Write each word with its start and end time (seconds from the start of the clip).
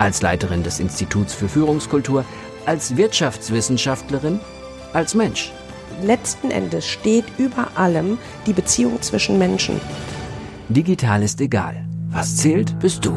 Als 0.00 0.22
Leiterin 0.22 0.62
des 0.62 0.80
Instituts 0.80 1.34
für 1.34 1.46
Führungskultur, 1.46 2.24
als 2.64 2.96
Wirtschaftswissenschaftlerin, 2.96 4.40
als 4.94 5.14
Mensch. 5.14 5.52
Letzten 6.02 6.50
Endes 6.50 6.86
steht 6.86 7.26
über 7.36 7.68
allem 7.74 8.16
die 8.46 8.54
Beziehung 8.54 9.02
zwischen 9.02 9.38
Menschen. 9.38 9.78
Digital 10.70 11.22
ist 11.22 11.38
egal. 11.42 11.84
Was 12.08 12.38
zählt, 12.38 12.78
bist 12.78 13.04
du. 13.04 13.12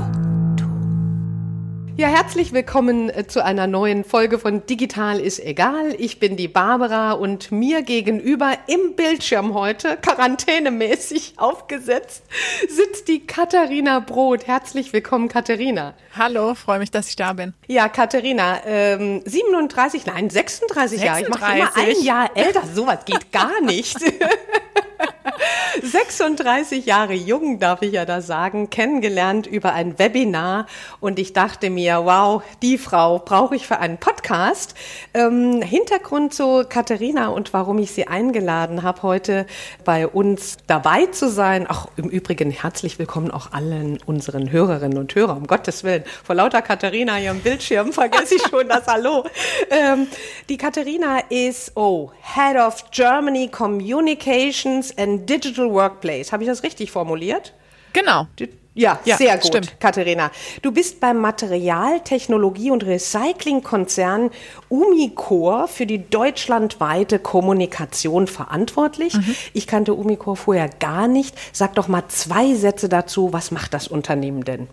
Ja, 1.96 2.08
herzlich 2.08 2.54
willkommen 2.54 3.12
äh, 3.12 3.28
zu 3.28 3.46
einer 3.46 3.68
neuen 3.68 4.04
Folge 4.04 4.40
von 4.40 4.66
Digital 4.66 5.20
ist 5.20 5.40
egal. 5.40 5.94
Ich 6.00 6.20
bin 6.20 6.36
die 6.36 6.48
Barbara 6.48 7.12
und 7.12 7.52
mir 7.52 7.84
gegenüber 7.84 8.58
im 8.66 8.96
Bildschirm 8.96 9.54
heute, 9.54 9.98
quarantänemäßig 9.98 11.36
aufgesetzt, 11.38 12.24
sitzt 12.68 13.08
die 13.10 13.28
Katharina 13.28 14.00
Brot. 14.00 14.48
Herzlich 14.48 14.92
willkommen, 14.92 15.28
Katharina. 15.28 15.94
Hallo, 16.18 16.56
freue 16.56 16.80
mich, 16.80 16.90
dass 16.90 17.10
ich 17.10 17.16
da 17.16 17.34
bin. 17.34 17.54
Ja, 17.68 17.88
Katharina, 17.90 18.66
ähm, 18.66 19.22
37, 19.24 20.08
nein, 20.08 20.32
36, 20.32 21.00
36. 21.00 21.04
Jahre. 21.04 21.22
Ich 21.22 21.30
mache 21.30 21.56
immer 21.56 21.78
ein 21.78 22.04
Jahr 22.04 22.32
älter. 22.36 22.64
Sowas 22.74 23.06
geht 23.06 23.32
gar 23.32 23.62
nicht. 23.62 23.98
36 25.82 26.86
Jahre 26.86 27.14
jung, 27.14 27.60
darf 27.60 27.82
ich 27.82 27.94
ja 27.94 28.06
da 28.06 28.22
sagen, 28.22 28.70
kennengelernt 28.70 29.48
über 29.48 29.74
ein 29.74 29.98
Webinar 29.98 30.68
und 31.00 31.20
ich 31.20 31.34
dachte 31.34 31.70
mir, 31.70 32.06
wow, 32.06 32.44
die 32.62 32.78
Frau 32.78 33.20
brauche 33.20 33.56
ich 33.56 33.68
für 33.68 33.80
einen 33.80 33.98
Podcast. 33.98 34.76
Ähm, 35.14 35.62
Hintergrund 35.62 36.34
zu 36.34 36.66
Katharina 36.68 37.30
und 37.30 37.54
warum 37.54 37.80
ich 37.80 37.92
sie 37.92 38.08
eingeladen 38.08 38.84
habe, 38.84 39.02
heute 39.04 39.46
bei 39.84 40.08
uns 40.08 40.58
dabei 40.68 41.08
zu 41.08 41.30
sein. 41.30 41.68
Auch 41.68 41.88
im 41.98 42.10
Übrigen 42.10 42.52
herzlich 42.52 43.00
willkommen 43.00 43.32
auch 43.32 43.52
allen 43.52 44.00
unseren 44.06 44.52
Hörerinnen 44.52 44.98
und 44.98 45.16
Hörern, 45.16 45.38
um 45.38 45.48
Gottes 45.48 45.84
Willen. 45.84 46.04
Vor 46.24 46.36
lauter 46.36 46.62
Katharina 46.62 47.16
hier 47.16 47.32
im 47.32 47.40
Bildschirm 47.40 47.94
vergesse 47.94 48.36
ich 48.36 48.44
schon 48.48 48.68
das 48.68 48.88
Hallo. 48.88 49.26
Ähm, 49.70 50.08
die 50.50 50.58
Katharina 50.58 51.20
ist, 51.30 51.72
oh, 51.76 52.12
Head 52.22 52.58
of 52.58 52.92
Germany 52.92 53.48
Communications 53.48 54.96
and 54.98 55.23
Digital 55.26 55.72
Workplace. 55.72 56.32
Habe 56.32 56.44
ich 56.44 56.50
das 56.50 56.64
richtig 56.64 56.92
formuliert? 56.92 57.54
Genau. 57.94 58.28
Ja, 58.76 59.00
ja, 59.06 59.18
sehr 59.18 59.38
gut, 59.38 59.46
stimmt. 59.46 59.80
Katharina. 59.80 60.32
Du 60.64 60.72
bist 60.72 61.00
beim 61.00 61.24
Materialtechnologie- 61.24 62.72
und 62.72 62.84
Recyclingkonzern 62.84 64.32
Umicore 64.68 65.68
für 65.68 65.86
die 65.86 66.10
deutschlandweite 66.10 67.20
Kommunikation 67.20 68.26
verantwortlich. 68.26 69.14
Mhm. 69.14 69.36
Ich 69.54 69.68
kannte 69.68 69.94
Umicore 69.94 70.36
vorher 70.36 70.70
gar 70.70 71.08
nicht. 71.08 71.36
Sag 71.52 71.76
doch 71.76 71.88
mal 71.88 72.08
zwei 72.08 72.56
Sätze 72.56 72.90
dazu. 72.90 73.32
Was 73.32 73.52
macht 73.52 73.76
das 73.76 73.88
Unternehmen 73.88 74.44
denn? 74.44 74.68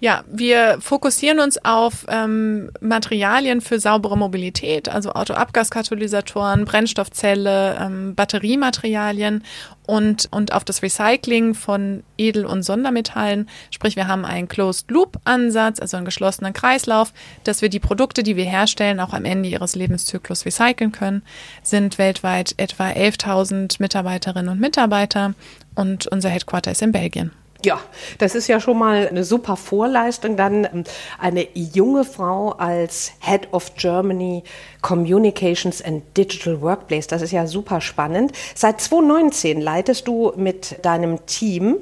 Ja, 0.00 0.22
wir 0.30 0.78
fokussieren 0.80 1.40
uns 1.40 1.64
auf 1.64 2.06
ähm, 2.08 2.70
Materialien 2.80 3.60
für 3.60 3.80
saubere 3.80 4.16
Mobilität, 4.16 4.88
also 4.88 5.10
Autoabgaskatalysatoren, 5.10 6.66
Brennstoffzelle, 6.66 7.76
ähm, 7.80 8.14
Batteriematerialien 8.14 9.42
und, 9.86 10.28
und 10.30 10.52
auf 10.52 10.64
das 10.64 10.82
Recycling 10.82 11.54
von 11.54 12.04
Edel- 12.16 12.46
und 12.46 12.62
Sondermetallen. 12.62 13.48
Sprich, 13.72 13.96
wir 13.96 14.06
haben 14.06 14.24
einen 14.24 14.46
Closed-Loop-Ansatz, 14.46 15.80
also 15.80 15.96
einen 15.96 16.06
geschlossenen 16.06 16.52
Kreislauf, 16.52 17.12
dass 17.42 17.60
wir 17.60 17.68
die 17.68 17.80
Produkte, 17.80 18.22
die 18.22 18.36
wir 18.36 18.44
herstellen, 18.44 19.00
auch 19.00 19.14
am 19.14 19.24
Ende 19.24 19.48
ihres 19.48 19.74
Lebenszyklus 19.74 20.46
recyceln 20.46 20.92
können. 20.92 21.22
Sind 21.64 21.98
weltweit 21.98 22.54
etwa 22.56 22.90
11.000 22.90 23.76
Mitarbeiterinnen 23.80 24.50
und 24.50 24.60
Mitarbeiter 24.60 25.34
und 25.74 26.06
unser 26.06 26.28
Headquarter 26.28 26.70
ist 26.70 26.82
in 26.82 26.92
Belgien. 26.92 27.32
Ja, 27.64 27.80
das 28.18 28.36
ist 28.36 28.46
ja 28.46 28.60
schon 28.60 28.78
mal 28.78 29.08
eine 29.08 29.24
super 29.24 29.56
Vorleistung. 29.56 30.36
Dann 30.36 30.64
ähm, 30.64 30.84
eine 31.18 31.48
junge 31.54 32.04
Frau 32.04 32.50
als 32.50 33.12
Head 33.18 33.48
of 33.52 33.74
Germany 33.74 34.44
Communications 34.80 35.82
and 35.82 36.04
Digital 36.16 36.60
Workplace. 36.60 37.08
Das 37.08 37.20
ist 37.20 37.32
ja 37.32 37.48
super 37.48 37.80
spannend. 37.80 38.30
Seit 38.54 38.80
2019 38.80 39.60
leitest 39.60 40.06
du 40.06 40.32
mit 40.36 40.84
deinem 40.84 41.26
Team 41.26 41.78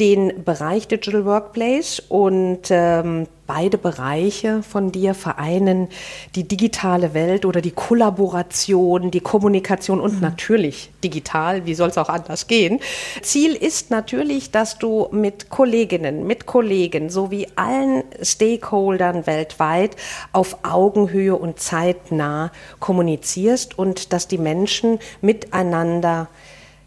den 0.00 0.44
Bereich 0.44 0.86
Digital 0.86 1.24
Workplace 1.24 2.00
und 2.08 2.70
ähm, 2.70 3.26
beide 3.48 3.78
Bereiche 3.78 4.62
von 4.62 4.92
dir 4.92 5.14
vereinen 5.14 5.88
die 6.36 6.46
digitale 6.46 7.14
Welt 7.14 7.44
oder 7.44 7.60
die 7.60 7.72
Kollaboration, 7.72 9.10
die 9.10 9.20
Kommunikation 9.20 10.00
und 10.00 10.16
mhm. 10.16 10.20
natürlich 10.20 10.90
digital. 11.02 11.66
Wie 11.66 11.74
soll 11.74 11.88
es 11.88 11.98
auch 11.98 12.10
anders 12.10 12.46
gehen? 12.46 12.78
Ziel 13.22 13.54
ist 13.54 13.90
natürlich, 13.90 14.52
dass 14.52 14.78
du 14.78 15.08
mit 15.10 15.48
Kolleginnen, 15.48 16.26
mit 16.26 16.46
Kollegen 16.46 17.10
sowie 17.10 17.48
allen 17.56 18.04
Stakeholdern 18.22 19.26
weltweit 19.26 19.96
auf 20.32 20.58
Augenhöhe 20.62 21.34
und 21.34 21.58
zeitnah 21.58 22.52
kommunizierst 22.78 23.78
und 23.78 24.12
dass 24.12 24.28
die 24.28 24.38
Menschen 24.38 24.98
miteinander 25.22 26.28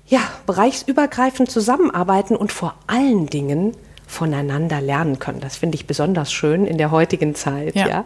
ja, 0.06 0.22
bereichsübergreifend 0.46 1.50
zusammenarbeiten 1.50 2.36
und 2.36 2.52
vor 2.52 2.76
allen 2.88 3.28
Dingen 3.28 3.76
voneinander 4.08 4.82
lernen 4.82 5.20
können. 5.20 5.40
Das 5.40 5.56
finde 5.56 5.76
ich 5.76 5.88
besonders 5.88 6.34
schön 6.34 6.66
in 6.66 6.78
der 6.78 6.92
heutigen 6.92 7.34
Zeit. 7.34 7.76
Ja. 7.76 7.88
ja. 7.88 8.06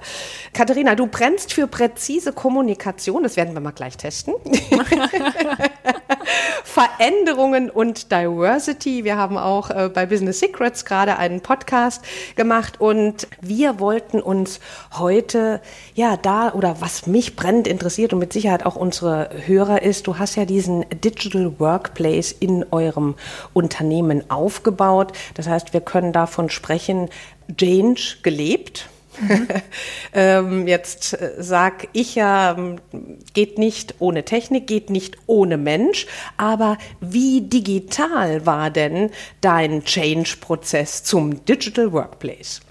Katharina, 0.53 0.93
du 0.93 1.07
brennst 1.07 1.51
für 1.51 1.65
präzise 1.65 2.31
Kommunikation. 2.31 3.23
Das 3.23 3.37
werden 3.37 3.55
wir 3.55 3.61
mal 3.61 3.71
gleich 3.71 3.97
testen. 3.97 4.35
Veränderungen 6.63 7.69
und 7.69 8.11
Diversity. 8.11 9.03
Wir 9.03 9.17
haben 9.17 9.37
auch 9.37 9.69
äh, 9.69 9.89
bei 9.93 10.05
Business 10.05 10.39
Secrets 10.39 10.85
gerade 10.85 11.17
einen 11.17 11.41
Podcast 11.41 12.03
gemacht 12.35 12.81
und 12.81 13.27
wir 13.41 13.79
wollten 13.79 14.21
uns 14.21 14.59
heute, 14.97 15.61
ja, 15.93 16.17
da 16.17 16.53
oder 16.53 16.81
was 16.81 17.07
mich 17.07 17.35
brennend 17.35 17.67
interessiert 17.67 18.13
und 18.13 18.19
mit 18.19 18.33
Sicherheit 18.33 18.65
auch 18.65 18.75
unsere 18.75 19.29
Hörer 19.45 19.81
ist, 19.81 20.07
du 20.07 20.17
hast 20.17 20.35
ja 20.35 20.45
diesen 20.45 20.85
Digital 20.89 21.53
Workplace 21.59 22.31
in 22.31 22.65
eurem 22.71 23.15
Unternehmen 23.53 24.29
aufgebaut. 24.29 25.13
Das 25.35 25.47
heißt, 25.47 25.73
wir 25.73 25.81
können 25.81 26.13
davon 26.13 26.49
sprechen, 26.49 27.09
Change 27.57 28.17
gelebt 28.23 28.89
Ähm, 30.17 30.65
jetzt 30.65 31.13
äh, 31.13 31.33
sag 31.39 31.89
ich 31.91 32.15
ja, 32.15 32.55
ähm, 32.57 32.77
geht 33.33 33.57
nicht 33.57 33.95
ohne 33.99 34.23
Technik, 34.23 34.65
geht 34.65 34.89
nicht 34.89 35.17
ohne 35.27 35.57
Mensch. 35.57 36.07
Aber 36.37 36.77
wie 37.01 37.41
digital 37.41 38.45
war 38.45 38.69
denn 38.71 39.11
dein 39.41 39.83
Change-Prozess 39.83 41.03
zum 41.03 41.43
Digital 41.43 41.91
Workplace? 41.91 42.61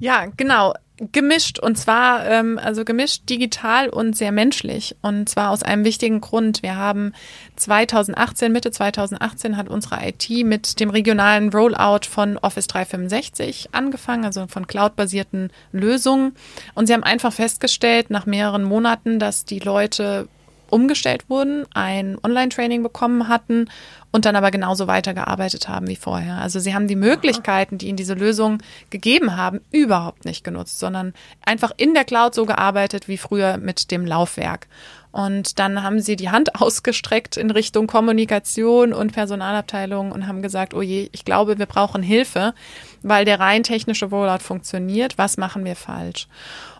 Ja, 0.00 0.26
genau 0.36 0.74
gemischt 1.12 1.58
und 1.58 1.76
zwar 1.76 2.26
ähm, 2.26 2.58
also 2.62 2.84
gemischt 2.84 3.28
digital 3.28 3.88
und 3.88 4.16
sehr 4.16 4.32
menschlich 4.32 4.96
und 5.02 5.28
zwar 5.28 5.50
aus 5.50 5.62
einem 5.62 5.84
wichtigen 5.84 6.20
Grund. 6.20 6.62
Wir 6.62 6.76
haben 6.76 7.12
2018 7.56 8.52
Mitte 8.52 8.70
2018 8.70 9.56
hat 9.56 9.68
unsere 9.68 10.06
IT 10.06 10.28
mit 10.44 10.80
dem 10.80 10.90
regionalen 10.90 11.50
Rollout 11.50 12.06
von 12.08 12.36
Office 12.38 12.66
365 12.66 13.68
angefangen, 13.72 14.24
also 14.24 14.46
von 14.46 14.66
cloud-basierten 14.66 15.50
Lösungen 15.72 16.34
und 16.74 16.86
sie 16.86 16.94
haben 16.94 17.04
einfach 17.04 17.32
festgestellt 17.32 18.10
nach 18.10 18.26
mehreren 18.26 18.64
Monaten, 18.64 19.18
dass 19.18 19.44
die 19.44 19.60
Leute 19.60 20.28
umgestellt 20.72 21.28
wurden, 21.28 21.64
ein 21.74 22.18
Online-Training 22.22 22.82
bekommen 22.82 23.28
hatten 23.28 23.68
und 24.10 24.24
dann 24.24 24.36
aber 24.36 24.50
genauso 24.50 24.86
weitergearbeitet 24.86 25.68
haben 25.68 25.86
wie 25.86 25.96
vorher. 25.96 26.38
Also 26.38 26.60
sie 26.60 26.74
haben 26.74 26.88
die 26.88 26.96
Möglichkeiten, 26.96 27.78
die 27.78 27.88
ihnen 27.88 27.96
diese 27.96 28.14
Lösung 28.14 28.58
gegeben 28.90 29.36
haben, 29.36 29.60
überhaupt 29.70 30.24
nicht 30.24 30.44
genutzt, 30.44 30.78
sondern 30.78 31.12
einfach 31.44 31.72
in 31.76 31.94
der 31.94 32.04
Cloud 32.04 32.34
so 32.34 32.46
gearbeitet 32.46 33.08
wie 33.08 33.18
früher 33.18 33.58
mit 33.58 33.90
dem 33.90 34.06
Laufwerk. 34.06 34.66
Und 35.10 35.58
dann 35.58 35.82
haben 35.82 36.00
sie 36.00 36.16
die 36.16 36.30
Hand 36.30 36.54
ausgestreckt 36.60 37.36
in 37.36 37.50
Richtung 37.50 37.86
Kommunikation 37.86 38.92
und 38.92 39.12
Personalabteilung 39.12 40.12
und 40.12 40.26
haben 40.26 40.42
gesagt, 40.42 40.74
oh 40.74 40.82
je, 40.82 41.08
ich 41.12 41.24
glaube, 41.24 41.58
wir 41.58 41.66
brauchen 41.66 42.02
Hilfe. 42.02 42.54
Weil 43.02 43.24
der 43.24 43.40
rein 43.40 43.62
technische 43.62 44.06
Rollout 44.06 44.42
funktioniert. 44.42 45.18
Was 45.18 45.36
machen 45.36 45.64
wir 45.64 45.76
falsch? 45.76 46.28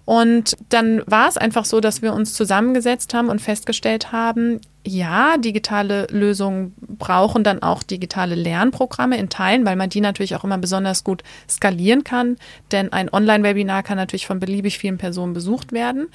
Und 0.05 0.57
dann 0.71 1.03
war 1.05 1.29
es 1.29 1.37
einfach 1.37 1.67
so, 1.67 1.81
dass 1.81 2.01
wir 2.01 2.15
uns 2.15 2.33
zusammengesetzt 2.33 3.13
haben 3.13 3.29
und 3.29 3.43
festgestellt 3.43 4.11
haben, 4.11 4.59
ja, 4.87 5.37
digitale 5.37 6.07
Lösungen 6.11 6.75
brauchen 6.81 7.45
dann 7.45 7.63
auch 7.63 7.83
digitale 7.83 8.35
Lernprogramme 8.35 9.19
in 9.19 9.29
Teilen, 9.29 9.67
weil 9.67 9.77
man 9.77 9.91
die 9.91 10.01
natürlich 10.01 10.35
auch 10.35 10.45
immer 10.45 10.57
besonders 10.57 11.05
gut 11.05 11.23
skalieren 11.47 12.05
kann. 12.05 12.39
Denn 12.73 12.91
ein 12.91 13.13
Online-Webinar 13.13 13.83
kann 13.83 13.99
natürlich 13.99 14.27
von 14.27 14.41
beliebig 14.41 14.79
vielen 14.79 14.97
Personen 14.97 15.35
besucht 15.35 15.73
werden. 15.73 16.09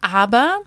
Aber 0.00 0.60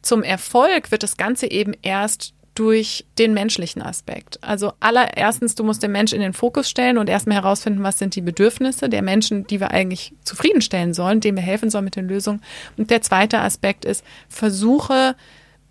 zum 0.00 0.22
Erfolg 0.22 0.90
wird 0.90 1.02
das 1.02 1.18
Ganze 1.18 1.50
eben 1.50 1.74
erst 1.82 2.32
durch 2.54 3.06
den 3.18 3.32
menschlichen 3.32 3.80
Aspekt. 3.80 4.38
Also 4.42 4.72
allererstens, 4.80 5.54
du 5.54 5.64
musst 5.64 5.82
den 5.82 5.92
Mensch 5.92 6.12
in 6.12 6.20
den 6.20 6.34
Fokus 6.34 6.68
stellen 6.68 6.98
und 6.98 7.08
erstmal 7.08 7.38
herausfinden, 7.38 7.82
was 7.82 7.98
sind 7.98 8.14
die 8.14 8.20
Bedürfnisse 8.20 8.90
der 8.90 9.02
Menschen, 9.02 9.46
die 9.46 9.58
wir 9.58 9.70
eigentlich 9.70 10.12
zufriedenstellen 10.22 10.92
sollen, 10.92 11.20
denen 11.20 11.38
wir 11.38 11.44
helfen 11.44 11.70
sollen 11.70 11.84
mit 11.84 11.96
den 11.96 12.08
Lösungen. 12.08 12.42
Und 12.76 12.90
der 12.90 13.00
zweite 13.00 13.38
Aspekt 13.38 13.84
ist, 13.84 14.04
versuche 14.28 15.16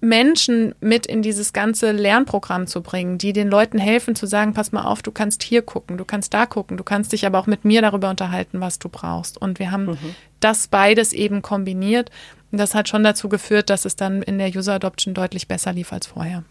Menschen 0.04 0.74
mit 0.82 1.06
in 1.06 1.22
dieses 1.22 1.54
ganze 1.54 1.92
Lernprogramm 1.92 2.66
zu 2.66 2.82
bringen, 2.82 3.20
die 3.20 3.34
den 3.34 3.48
Leuten 3.48 3.78
helfen 3.78 4.16
zu 4.16 4.26
sagen, 4.26 4.54
pass 4.54 4.72
mal 4.72 4.86
auf, 4.86 5.04
du 5.04 5.12
kannst 5.12 5.44
hier 5.44 5.62
gucken, 5.62 6.00
du 6.00 6.06
kannst 6.06 6.34
da 6.34 6.48
gucken, 6.48 6.76
du 6.76 6.84
kannst 6.84 7.12
dich 7.12 7.28
aber 7.28 7.38
auch 7.38 7.46
mit 7.46 7.64
mir 7.66 7.84
darüber 7.84 8.10
unterhalten, 8.10 8.60
was 8.60 8.80
du 8.80 8.90
brauchst. 8.90 9.40
Und 9.40 9.60
wir 9.60 9.70
haben 9.70 9.86
mhm. 9.86 10.16
das 10.40 10.68
beides 10.68 11.14
eben 11.14 11.44
kombiniert. 11.44 12.10
Und 12.52 12.58
das 12.58 12.74
hat 12.74 12.90
schon 12.90 13.04
dazu 13.04 13.30
geführt, 13.30 13.70
dass 13.70 13.86
es 13.86 13.96
dann 13.96 14.24
in 14.24 14.40
der 14.40 14.50
User 14.50 14.74
Adoption 14.74 15.14
deutlich 15.14 15.48
besser 15.48 15.72
lief 15.72 15.94
als 15.94 16.08
vorher. 16.08 16.44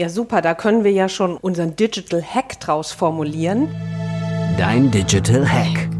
Ja, 0.00 0.08
super, 0.08 0.40
da 0.40 0.54
können 0.54 0.82
wir 0.82 0.92
ja 0.92 1.10
schon 1.10 1.36
unseren 1.36 1.76
Digital 1.76 2.22
Hack 2.22 2.58
draus 2.58 2.90
formulieren. 2.90 3.68
Dein 4.56 4.90
Digital 4.90 5.46
Hack. 5.46 5.90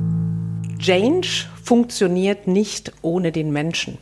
Change 0.79 1.45
funktioniert 1.63 2.47
nicht 2.47 2.95
ohne 3.03 3.31
den 3.31 3.53
Menschen. 3.53 3.99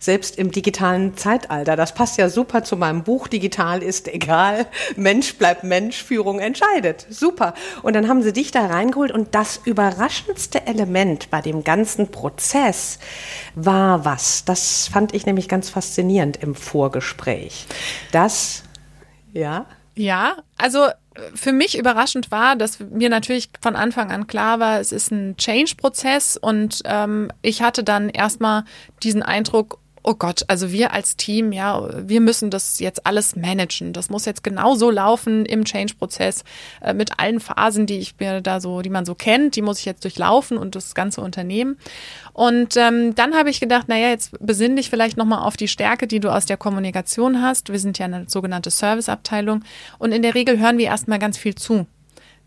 Selbst 0.00 0.38
im 0.38 0.50
digitalen 0.50 1.16
Zeitalter. 1.16 1.76
Das 1.76 1.94
passt 1.94 2.18
ja 2.18 2.28
super 2.28 2.64
zu 2.64 2.76
meinem 2.76 3.04
Buch. 3.04 3.28
Digital 3.28 3.80
ist 3.80 4.08
egal. 4.08 4.66
Mensch 4.96 5.36
bleibt 5.36 5.62
Mensch. 5.62 6.02
Führung 6.02 6.40
entscheidet. 6.40 7.06
Super. 7.08 7.54
Und 7.82 7.94
dann 7.94 8.08
haben 8.08 8.22
sie 8.22 8.32
dich 8.32 8.50
da 8.50 8.66
reingeholt. 8.66 9.12
Und 9.12 9.36
das 9.36 9.60
überraschendste 9.64 10.66
Element 10.66 11.30
bei 11.30 11.40
dem 11.42 11.62
ganzen 11.62 12.10
Prozess 12.10 12.98
war 13.54 14.04
was? 14.04 14.44
Das 14.44 14.88
fand 14.88 15.14
ich 15.14 15.26
nämlich 15.26 15.48
ganz 15.48 15.70
faszinierend 15.70 16.38
im 16.42 16.56
Vorgespräch. 16.56 17.66
Das, 18.10 18.64
ja? 19.32 19.66
Ja, 19.94 20.36
also 20.56 20.86
für 21.34 21.52
mich 21.52 21.76
überraschend 21.76 22.30
war, 22.30 22.56
dass 22.56 22.78
mir 22.80 23.08
natürlich 23.08 23.50
von 23.60 23.76
Anfang 23.76 24.12
an 24.12 24.26
klar 24.26 24.60
war, 24.60 24.80
es 24.80 24.92
ist 24.92 25.10
ein 25.10 25.36
Change-Prozess 25.36 26.36
und 26.36 26.82
ähm, 26.84 27.32
ich 27.42 27.62
hatte 27.62 27.82
dann 27.82 28.08
erstmal 28.08 28.64
diesen 29.02 29.22
Eindruck, 29.22 29.78
oh 30.08 30.14
Gott, 30.14 30.42
also 30.48 30.72
wir 30.72 30.94
als 30.94 31.16
Team, 31.16 31.52
ja, 31.52 31.86
wir 32.08 32.22
müssen 32.22 32.50
das 32.50 32.80
jetzt 32.80 33.06
alles 33.06 33.36
managen. 33.36 33.92
Das 33.92 34.08
muss 34.08 34.24
jetzt 34.24 34.42
genauso 34.42 34.90
laufen 34.90 35.44
im 35.44 35.66
Change-Prozess 35.66 36.44
äh, 36.80 36.94
mit 36.94 37.18
allen 37.18 37.40
Phasen, 37.40 37.84
die 37.84 37.98
ich 37.98 38.14
mir 38.18 38.40
da 38.40 38.58
so, 38.58 38.80
die 38.80 38.88
man 38.88 39.04
so 39.04 39.14
kennt, 39.14 39.54
die 39.54 39.60
muss 39.60 39.80
ich 39.80 39.84
jetzt 39.84 40.02
durchlaufen 40.04 40.56
und 40.56 40.74
das 40.74 40.94
ganze 40.94 41.20
Unternehmen. 41.20 41.76
Und 42.32 42.74
ähm, 42.78 43.14
dann 43.16 43.34
habe 43.34 43.50
ich 43.50 43.60
gedacht, 43.60 43.88
naja, 43.88 44.08
jetzt 44.08 44.34
besinn 44.40 44.76
dich 44.76 44.88
vielleicht 44.88 45.18
nochmal 45.18 45.40
auf 45.46 45.58
die 45.58 45.68
Stärke, 45.68 46.06
die 46.06 46.20
du 46.20 46.32
aus 46.32 46.46
der 46.46 46.56
Kommunikation 46.56 47.42
hast. 47.42 47.70
Wir 47.70 47.78
sind 47.78 47.98
ja 47.98 48.06
eine 48.06 48.24
sogenannte 48.28 48.70
Serviceabteilung 48.70 49.62
und 49.98 50.12
in 50.12 50.22
der 50.22 50.34
Regel 50.34 50.58
hören 50.58 50.78
wir 50.78 50.86
erstmal 50.86 51.18
ganz 51.18 51.36
viel 51.36 51.54
zu. 51.54 51.86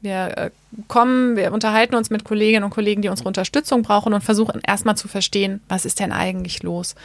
Wir 0.01 0.35
äh, 0.35 0.49
kommen, 0.87 1.35
wir 1.35 1.51
unterhalten 1.51 1.95
uns 1.95 2.09
mit 2.09 2.23
Kolleginnen 2.23 2.63
und 2.63 2.69
Kollegen, 2.69 3.01
die 3.01 3.09
unsere 3.09 3.27
Unterstützung 3.27 3.81
brauchen 3.81 4.13
und 4.13 4.23
versuchen 4.23 4.61
erstmal 4.65 4.95
zu 4.95 5.07
verstehen, 5.07 5.61
was 5.67 5.85
ist 5.85 5.99
denn 5.99 6.11
eigentlich 6.11 6.63
los. 6.63 6.95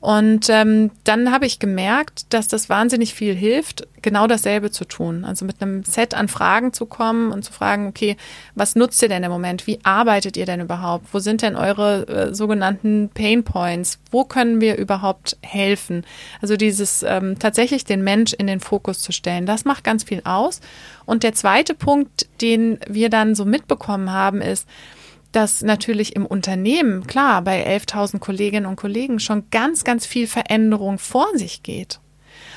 Und 0.00 0.48
ähm, 0.48 0.92
dann 1.02 1.32
habe 1.32 1.46
ich 1.46 1.58
gemerkt, 1.58 2.32
dass 2.32 2.46
das 2.46 2.68
wahnsinnig 2.68 3.14
viel 3.14 3.34
hilft, 3.34 3.88
genau 4.00 4.28
dasselbe 4.28 4.70
zu 4.70 4.84
tun. 4.84 5.24
Also 5.24 5.44
mit 5.44 5.60
einem 5.60 5.82
Set 5.82 6.14
an 6.14 6.28
Fragen 6.28 6.72
zu 6.72 6.86
kommen 6.86 7.32
und 7.32 7.44
zu 7.44 7.52
fragen, 7.52 7.88
okay, 7.88 8.16
was 8.54 8.76
nutzt 8.76 9.02
ihr 9.02 9.08
denn 9.08 9.24
im 9.24 9.32
Moment? 9.32 9.66
Wie 9.66 9.80
arbeitet 9.82 10.36
ihr 10.36 10.46
denn 10.46 10.60
überhaupt? 10.60 11.06
Wo 11.12 11.18
sind 11.18 11.42
denn 11.42 11.56
eure 11.56 12.06
äh, 12.06 12.34
sogenannten 12.34 13.10
Pain 13.12 13.42
Points? 13.42 13.98
Wo 14.12 14.22
können 14.24 14.60
wir 14.60 14.76
überhaupt 14.76 15.36
helfen? 15.42 16.04
Also 16.40 16.56
dieses 16.56 17.02
ähm, 17.02 17.38
tatsächlich 17.40 17.84
den 17.84 18.04
Mensch 18.04 18.32
in 18.32 18.46
den 18.46 18.60
Fokus 18.60 19.00
zu 19.00 19.10
stellen, 19.10 19.46
das 19.46 19.64
macht 19.64 19.82
ganz 19.82 20.04
viel 20.04 20.22
aus. 20.24 20.60
Und 21.06 21.22
der 21.22 21.32
zweite 21.32 21.74
Punkt, 21.74 22.28
den 22.40 22.78
wir 22.86 23.07
dann 23.10 23.34
so 23.34 23.44
mitbekommen 23.44 24.12
haben, 24.12 24.40
ist, 24.40 24.66
dass 25.32 25.62
natürlich 25.62 26.16
im 26.16 26.24
Unternehmen, 26.24 27.06
klar, 27.06 27.42
bei 27.42 27.66
11.000 27.66 28.18
Kolleginnen 28.18 28.66
und 28.66 28.76
Kollegen 28.76 29.20
schon 29.20 29.50
ganz, 29.50 29.84
ganz 29.84 30.06
viel 30.06 30.26
Veränderung 30.26 30.98
vor 30.98 31.26
sich 31.34 31.62
geht. 31.62 32.00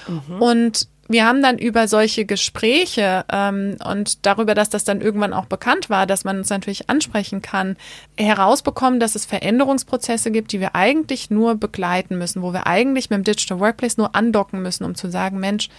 Mhm. 0.07 0.41
Und 0.41 0.87
wir 1.11 1.25
haben 1.25 1.41
dann 1.41 1.57
über 1.57 1.87
solche 1.87 2.25
Gespräche 2.25 3.25
ähm, 3.31 3.75
und 3.83 4.25
darüber, 4.25 4.55
dass 4.55 4.69
das 4.69 4.85
dann 4.85 5.01
irgendwann 5.01 5.33
auch 5.33 5.45
bekannt 5.45 5.89
war, 5.89 6.07
dass 6.07 6.23
man 6.23 6.37
uns 6.37 6.49
natürlich 6.49 6.89
ansprechen 6.89 7.41
kann, 7.41 7.75
herausbekommen, 8.17 8.99
dass 8.99 9.15
es 9.15 9.25
Veränderungsprozesse 9.25 10.31
gibt, 10.31 10.53
die 10.53 10.61
wir 10.61 10.75
eigentlich 10.75 11.29
nur 11.29 11.55
begleiten 11.55 12.17
müssen, 12.17 12.41
wo 12.41 12.53
wir 12.53 12.67
eigentlich 12.67 13.09
mit 13.09 13.17
dem 13.17 13.23
Digital 13.25 13.59
Workplace 13.59 13.97
nur 13.97 14.15
andocken 14.15 14.61
müssen, 14.61 14.85
um 14.85 14.95
zu 14.95 15.09
sagen, 15.09 15.39
Mensch, 15.39 15.69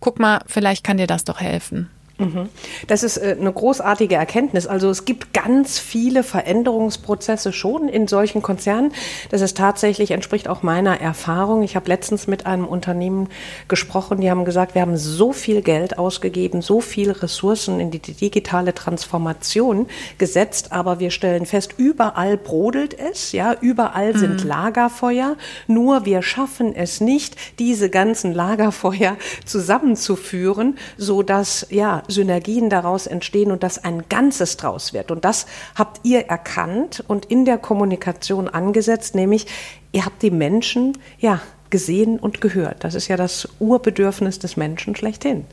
guck 0.00 0.18
mal, 0.18 0.40
vielleicht 0.46 0.84
kann 0.84 0.98
dir 0.98 1.06
das 1.06 1.24
doch 1.24 1.40
helfen. 1.40 1.90
Mhm. 2.18 2.48
Das 2.86 3.02
ist 3.02 3.18
äh, 3.18 3.36
eine 3.38 3.52
großartige 3.52 4.14
Erkenntnis. 4.14 4.66
Also 4.66 4.88
es 4.88 5.04
gibt 5.04 5.34
ganz 5.34 5.78
viele 5.78 6.22
Veränderungsprozesse 6.22 7.52
schon 7.52 7.88
in 7.88 8.08
solchen 8.08 8.40
Konzernen. 8.42 8.92
Das 9.30 9.42
ist 9.42 9.56
tatsächlich, 9.56 10.10
entspricht 10.12 10.48
auch 10.48 10.62
meiner 10.62 11.00
Erfahrung. 11.00 11.62
Ich 11.62 11.76
habe 11.76 11.88
letztens 11.88 12.26
mit 12.26 12.46
einem 12.46 12.66
Unternehmen 12.66 13.28
gesprochen, 13.68 14.20
die 14.20 14.30
haben 14.30 14.44
gesagt, 14.44 14.74
wir 14.74 14.82
haben 14.82 14.96
so 14.96 15.32
viel 15.32 15.60
Geld 15.60 15.98
ausgegeben, 15.98 16.62
so 16.62 16.80
viele 16.80 17.22
Ressourcen 17.22 17.80
in 17.80 17.90
die 17.90 18.00
digitale 18.00 18.72
Transformation 18.74 19.86
gesetzt, 20.16 20.72
aber 20.72 21.00
wir 21.00 21.10
stellen 21.10 21.44
fest, 21.44 21.74
überall 21.76 22.38
brodelt 22.38 22.98
es, 22.98 23.32
ja, 23.32 23.54
überall 23.60 24.16
sind 24.16 24.42
mhm. 24.42 24.48
Lagerfeuer, 24.48 25.36
nur 25.66 26.06
wir 26.06 26.22
schaffen 26.22 26.74
es 26.74 27.00
nicht, 27.00 27.36
diese 27.58 27.90
ganzen 27.90 28.32
Lagerfeuer 28.32 29.16
zusammenzuführen, 29.44 30.78
so 30.96 31.22
dass 31.22 31.66
ja 31.70 32.02
Synergien 32.08 32.70
daraus 32.70 33.06
entstehen 33.06 33.50
und 33.50 33.62
dass 33.62 33.82
ein 33.82 34.04
Ganzes 34.08 34.56
draus 34.56 34.92
wird. 34.92 35.10
Und 35.10 35.24
das 35.24 35.46
habt 35.74 36.00
ihr 36.04 36.26
erkannt 36.26 37.04
und 37.06 37.26
in 37.26 37.44
der 37.44 37.58
Kommunikation 37.58 38.48
angesetzt, 38.48 39.14
nämlich 39.14 39.46
ihr 39.92 40.04
habt 40.04 40.22
die 40.22 40.30
Menschen 40.30 40.96
ja 41.18 41.40
gesehen 41.70 42.18
und 42.18 42.40
gehört. 42.40 42.84
Das 42.84 42.94
ist 42.94 43.08
ja 43.08 43.16
das 43.16 43.48
Urbedürfnis 43.58 44.38
des 44.38 44.56
Menschen 44.56 44.94
schlechthin. 44.96 45.44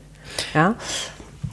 Ja, 0.54 0.76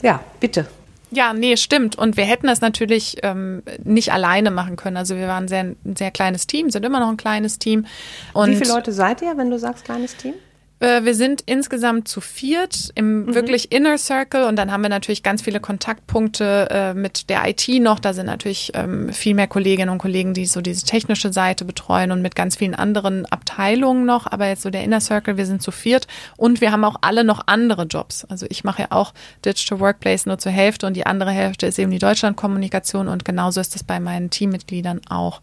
ja 0.02 0.20
bitte. 0.40 0.66
Ja, 1.10 1.34
nee, 1.34 1.56
stimmt. 1.56 1.96
Und 1.96 2.16
wir 2.16 2.24
hätten 2.24 2.46
das 2.46 2.62
natürlich 2.62 3.18
ähm, 3.22 3.62
nicht 3.84 4.12
alleine 4.12 4.50
machen 4.50 4.76
können. 4.76 4.96
Also 4.96 5.16
wir 5.16 5.28
waren 5.28 5.46
sehr, 5.46 5.64
ein 5.84 5.96
sehr 5.96 6.10
kleines 6.10 6.46
Team, 6.46 6.70
sind 6.70 6.84
immer 6.86 7.00
noch 7.00 7.08
ein 7.08 7.18
kleines 7.18 7.58
Team. 7.58 7.86
Und 8.32 8.50
Wie 8.50 8.56
viele 8.56 8.70
Leute 8.70 8.92
seid 8.92 9.20
ihr, 9.20 9.36
wenn 9.36 9.50
du 9.50 9.58
sagst 9.58 9.84
kleines 9.84 10.16
Team? 10.16 10.34
Äh, 10.82 11.04
wir 11.04 11.14
sind 11.14 11.42
insgesamt 11.46 12.08
zu 12.08 12.20
viert 12.20 12.90
im 12.96 13.26
mhm. 13.26 13.34
wirklich 13.34 13.70
Inner 13.70 13.98
Circle 13.98 14.44
und 14.44 14.56
dann 14.56 14.72
haben 14.72 14.82
wir 14.82 14.88
natürlich 14.88 15.22
ganz 15.22 15.40
viele 15.40 15.60
Kontaktpunkte 15.60 16.68
äh, 16.70 16.94
mit 16.94 17.30
der 17.30 17.48
IT 17.48 17.68
noch. 17.80 18.00
Da 18.00 18.12
sind 18.12 18.26
natürlich 18.26 18.72
ähm, 18.74 19.12
viel 19.12 19.34
mehr 19.34 19.46
Kolleginnen 19.46 19.90
und 19.90 19.98
Kollegen, 19.98 20.34
die 20.34 20.44
so 20.44 20.60
diese 20.60 20.84
technische 20.84 21.32
Seite 21.32 21.64
betreuen 21.64 22.10
und 22.10 22.20
mit 22.20 22.34
ganz 22.34 22.56
vielen 22.56 22.74
anderen 22.74 23.26
Abteilungen 23.26 24.04
noch. 24.04 24.26
Aber 24.26 24.48
jetzt 24.48 24.62
so 24.62 24.70
der 24.70 24.82
Inner 24.82 25.00
Circle, 25.00 25.36
wir 25.36 25.46
sind 25.46 25.62
zu 25.62 25.70
viert 25.70 26.08
und 26.36 26.60
wir 26.60 26.72
haben 26.72 26.84
auch 26.84 26.96
alle 27.00 27.22
noch 27.22 27.42
andere 27.46 27.84
Jobs. 27.84 28.24
Also 28.24 28.46
ich 28.48 28.64
mache 28.64 28.82
ja 28.82 28.88
auch 28.90 29.14
Digital 29.44 29.78
Workplace 29.78 30.26
nur 30.26 30.38
zur 30.38 30.50
Hälfte 30.50 30.88
und 30.88 30.94
die 30.94 31.06
andere 31.06 31.30
Hälfte 31.30 31.66
ist 31.66 31.78
eben 31.78 31.92
die 31.92 32.00
Deutschlandkommunikation 32.00 33.06
und 33.06 33.24
genauso 33.24 33.60
ist 33.60 33.76
es 33.76 33.84
bei 33.84 34.00
meinen 34.00 34.30
Teammitgliedern 34.30 35.02
auch 35.08 35.40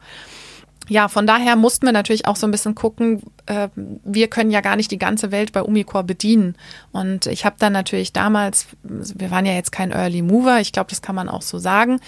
ja, 0.89 1.07
von 1.07 1.27
daher 1.27 1.55
mussten 1.55 1.85
wir 1.85 1.93
natürlich 1.93 2.25
auch 2.25 2.35
so 2.35 2.47
ein 2.47 2.51
bisschen 2.51 2.73
gucken, 2.73 3.21
äh, 3.45 3.69
wir 3.75 4.27
können 4.27 4.49
ja 4.49 4.61
gar 4.61 4.75
nicht 4.75 4.89
die 4.89 4.97
ganze 4.97 5.31
Welt 5.31 5.51
bei 5.53 5.61
Umicore 5.61 6.03
bedienen. 6.03 6.55
Und 6.91 7.27
ich 7.27 7.45
habe 7.45 7.55
dann 7.59 7.73
natürlich 7.73 8.11
damals, 8.11 8.67
wir 8.81 9.29
waren 9.29 9.45
ja 9.45 9.53
jetzt 9.53 9.71
kein 9.71 9.91
Early 9.91 10.23
Mover, 10.23 10.59
ich 10.59 10.71
glaube, 10.71 10.89
das 10.89 11.03
kann 11.03 11.15
man 11.15 11.29
auch 11.29 11.43
so 11.43 11.59
sagen. 11.59 11.99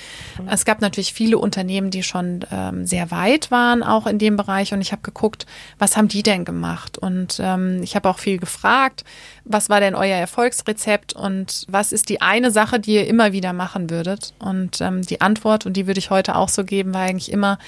Es 0.49 0.65
gab 0.65 0.81
natürlich 0.81 1.13
viele 1.13 1.37
Unternehmen, 1.37 1.91
die 1.91 2.01
schon 2.01 2.45
ähm, 2.51 2.87
sehr 2.87 3.11
weit 3.11 3.51
waren, 3.51 3.83
auch 3.83 4.07
in 4.07 4.17
dem 4.17 4.35
Bereich. 4.35 4.73
Und 4.73 4.81
ich 4.81 4.91
habe 4.91 5.03
geguckt, 5.03 5.45
was 5.77 5.95
haben 5.95 6.07
die 6.07 6.23
denn 6.23 6.43
gemacht? 6.43 6.97
Und 6.97 7.39
ähm, 7.39 7.83
ich 7.83 7.95
habe 7.95 8.09
auch 8.09 8.17
viel 8.17 8.39
gefragt, 8.39 9.05
was 9.45 9.69
war 9.69 9.79
denn 9.79 9.93
euer 9.93 10.17
Erfolgsrezept 10.17 11.13
und 11.13 11.65
was 11.67 11.91
ist 11.91 12.09
die 12.09 12.21
eine 12.21 12.49
Sache, 12.49 12.79
die 12.79 12.95
ihr 12.95 13.07
immer 13.07 13.31
wieder 13.31 13.53
machen 13.53 13.91
würdet? 13.91 14.33
Und 14.39 14.81
ähm, 14.81 15.03
die 15.03 15.21
Antwort, 15.21 15.67
und 15.67 15.73
die 15.73 15.85
würde 15.85 15.99
ich 15.99 16.09
heute 16.09 16.35
auch 16.35 16.49
so 16.49 16.63
geben, 16.63 16.93
war 16.93 17.01
eigentlich 17.01 17.31
immer, 17.31 17.59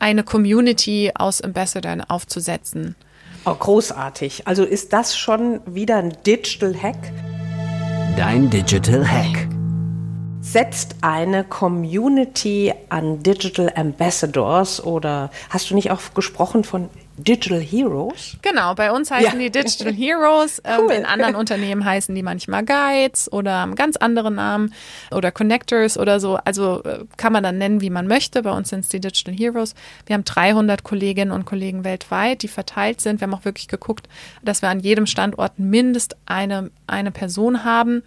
eine 0.00 0.24
Community 0.24 1.12
aus 1.14 1.40
Ambassadors 1.40 2.08
aufzusetzen. 2.08 2.96
Oh, 3.44 3.54
großartig. 3.54 4.46
Also 4.46 4.64
ist 4.64 4.92
das 4.92 5.16
schon 5.16 5.60
wieder 5.66 5.96
ein 5.96 6.16
Digital 6.26 6.74
Hack? 6.74 7.12
Dein 8.16 8.50
Digital 8.50 9.06
Hack. 9.06 9.48
setzt 10.42 10.96
eine 11.02 11.44
Community 11.44 12.72
an 12.88 13.22
Digital 13.22 13.72
Ambassadors 13.76 14.82
oder 14.82 15.30
hast 15.50 15.70
du 15.70 15.74
nicht 15.74 15.90
auch 15.90 16.00
gesprochen 16.14 16.64
von 16.64 16.88
Digital 17.22 17.60
Heroes? 17.60 18.36
Genau, 18.42 18.74
bei 18.74 18.92
uns 18.92 19.10
heißen 19.10 19.40
ja. 19.40 19.48
die 19.48 19.50
Digital 19.50 19.92
Heroes. 19.92 20.60
Ähm, 20.70 20.80
cool. 20.82 20.92
In 20.92 21.04
anderen 21.06 21.36
Unternehmen 21.36 21.84
heißen 21.84 22.14
die 22.14 22.22
manchmal 22.22 22.64
Guides 22.64 23.32
oder 23.32 23.68
ganz 23.74 23.96
andere 23.96 24.30
Namen 24.30 24.74
oder 25.10 25.32
Connectors 25.32 25.96
oder 25.96 26.20
so. 26.20 26.36
Also 26.36 26.82
äh, 26.84 27.04
kann 27.16 27.32
man 27.32 27.42
dann 27.42 27.58
nennen, 27.58 27.80
wie 27.80 27.88
man 27.88 28.06
möchte. 28.06 28.42
Bei 28.42 28.52
uns 28.52 28.68
sind 28.68 28.80
es 28.80 28.88
die 28.88 29.00
Digital 29.00 29.34
Heroes. 29.34 29.74
Wir 30.06 30.14
haben 30.14 30.24
300 30.24 30.84
Kolleginnen 30.84 31.30
und 31.32 31.46
Kollegen 31.46 31.82
weltweit, 31.82 32.42
die 32.42 32.48
verteilt 32.48 33.00
sind. 33.00 33.20
Wir 33.20 33.26
haben 33.26 33.34
auch 33.34 33.44
wirklich 33.44 33.68
geguckt, 33.68 34.08
dass 34.42 34.60
wir 34.62 34.68
an 34.68 34.80
jedem 34.80 35.06
Standort 35.06 35.58
mindest 35.58 36.16
eine, 36.26 36.70
eine 36.86 37.10
Person 37.10 37.64
haben. 37.64 38.02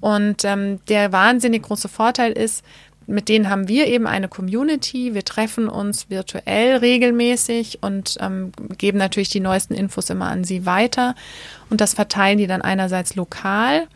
Und 0.00 0.44
ähm, 0.44 0.80
der 0.88 1.12
wahnsinnig 1.12 1.62
große 1.64 1.88
Vorteil 1.88 2.32
ist, 2.32 2.64
mit 3.06 3.28
denen 3.28 3.48
haben 3.48 3.68
wir 3.68 3.86
eben 3.86 4.06
eine 4.06 4.28
Community. 4.28 5.14
Wir 5.14 5.24
treffen 5.24 5.68
uns 5.68 6.10
virtuell 6.10 6.76
regelmäßig 6.76 7.78
und 7.82 8.16
ähm, 8.20 8.52
geben 8.78 8.98
natürlich 8.98 9.28
die 9.28 9.40
neuesten 9.40 9.74
Infos 9.74 10.10
immer 10.10 10.26
an 10.26 10.44
sie 10.44 10.66
weiter. 10.66 11.14
Und 11.70 11.80
das 11.80 11.94
verteilen 11.94 12.38
die 12.38 12.46
dann 12.46 12.62
einerseits 12.62 13.14
lokal, 13.14 13.86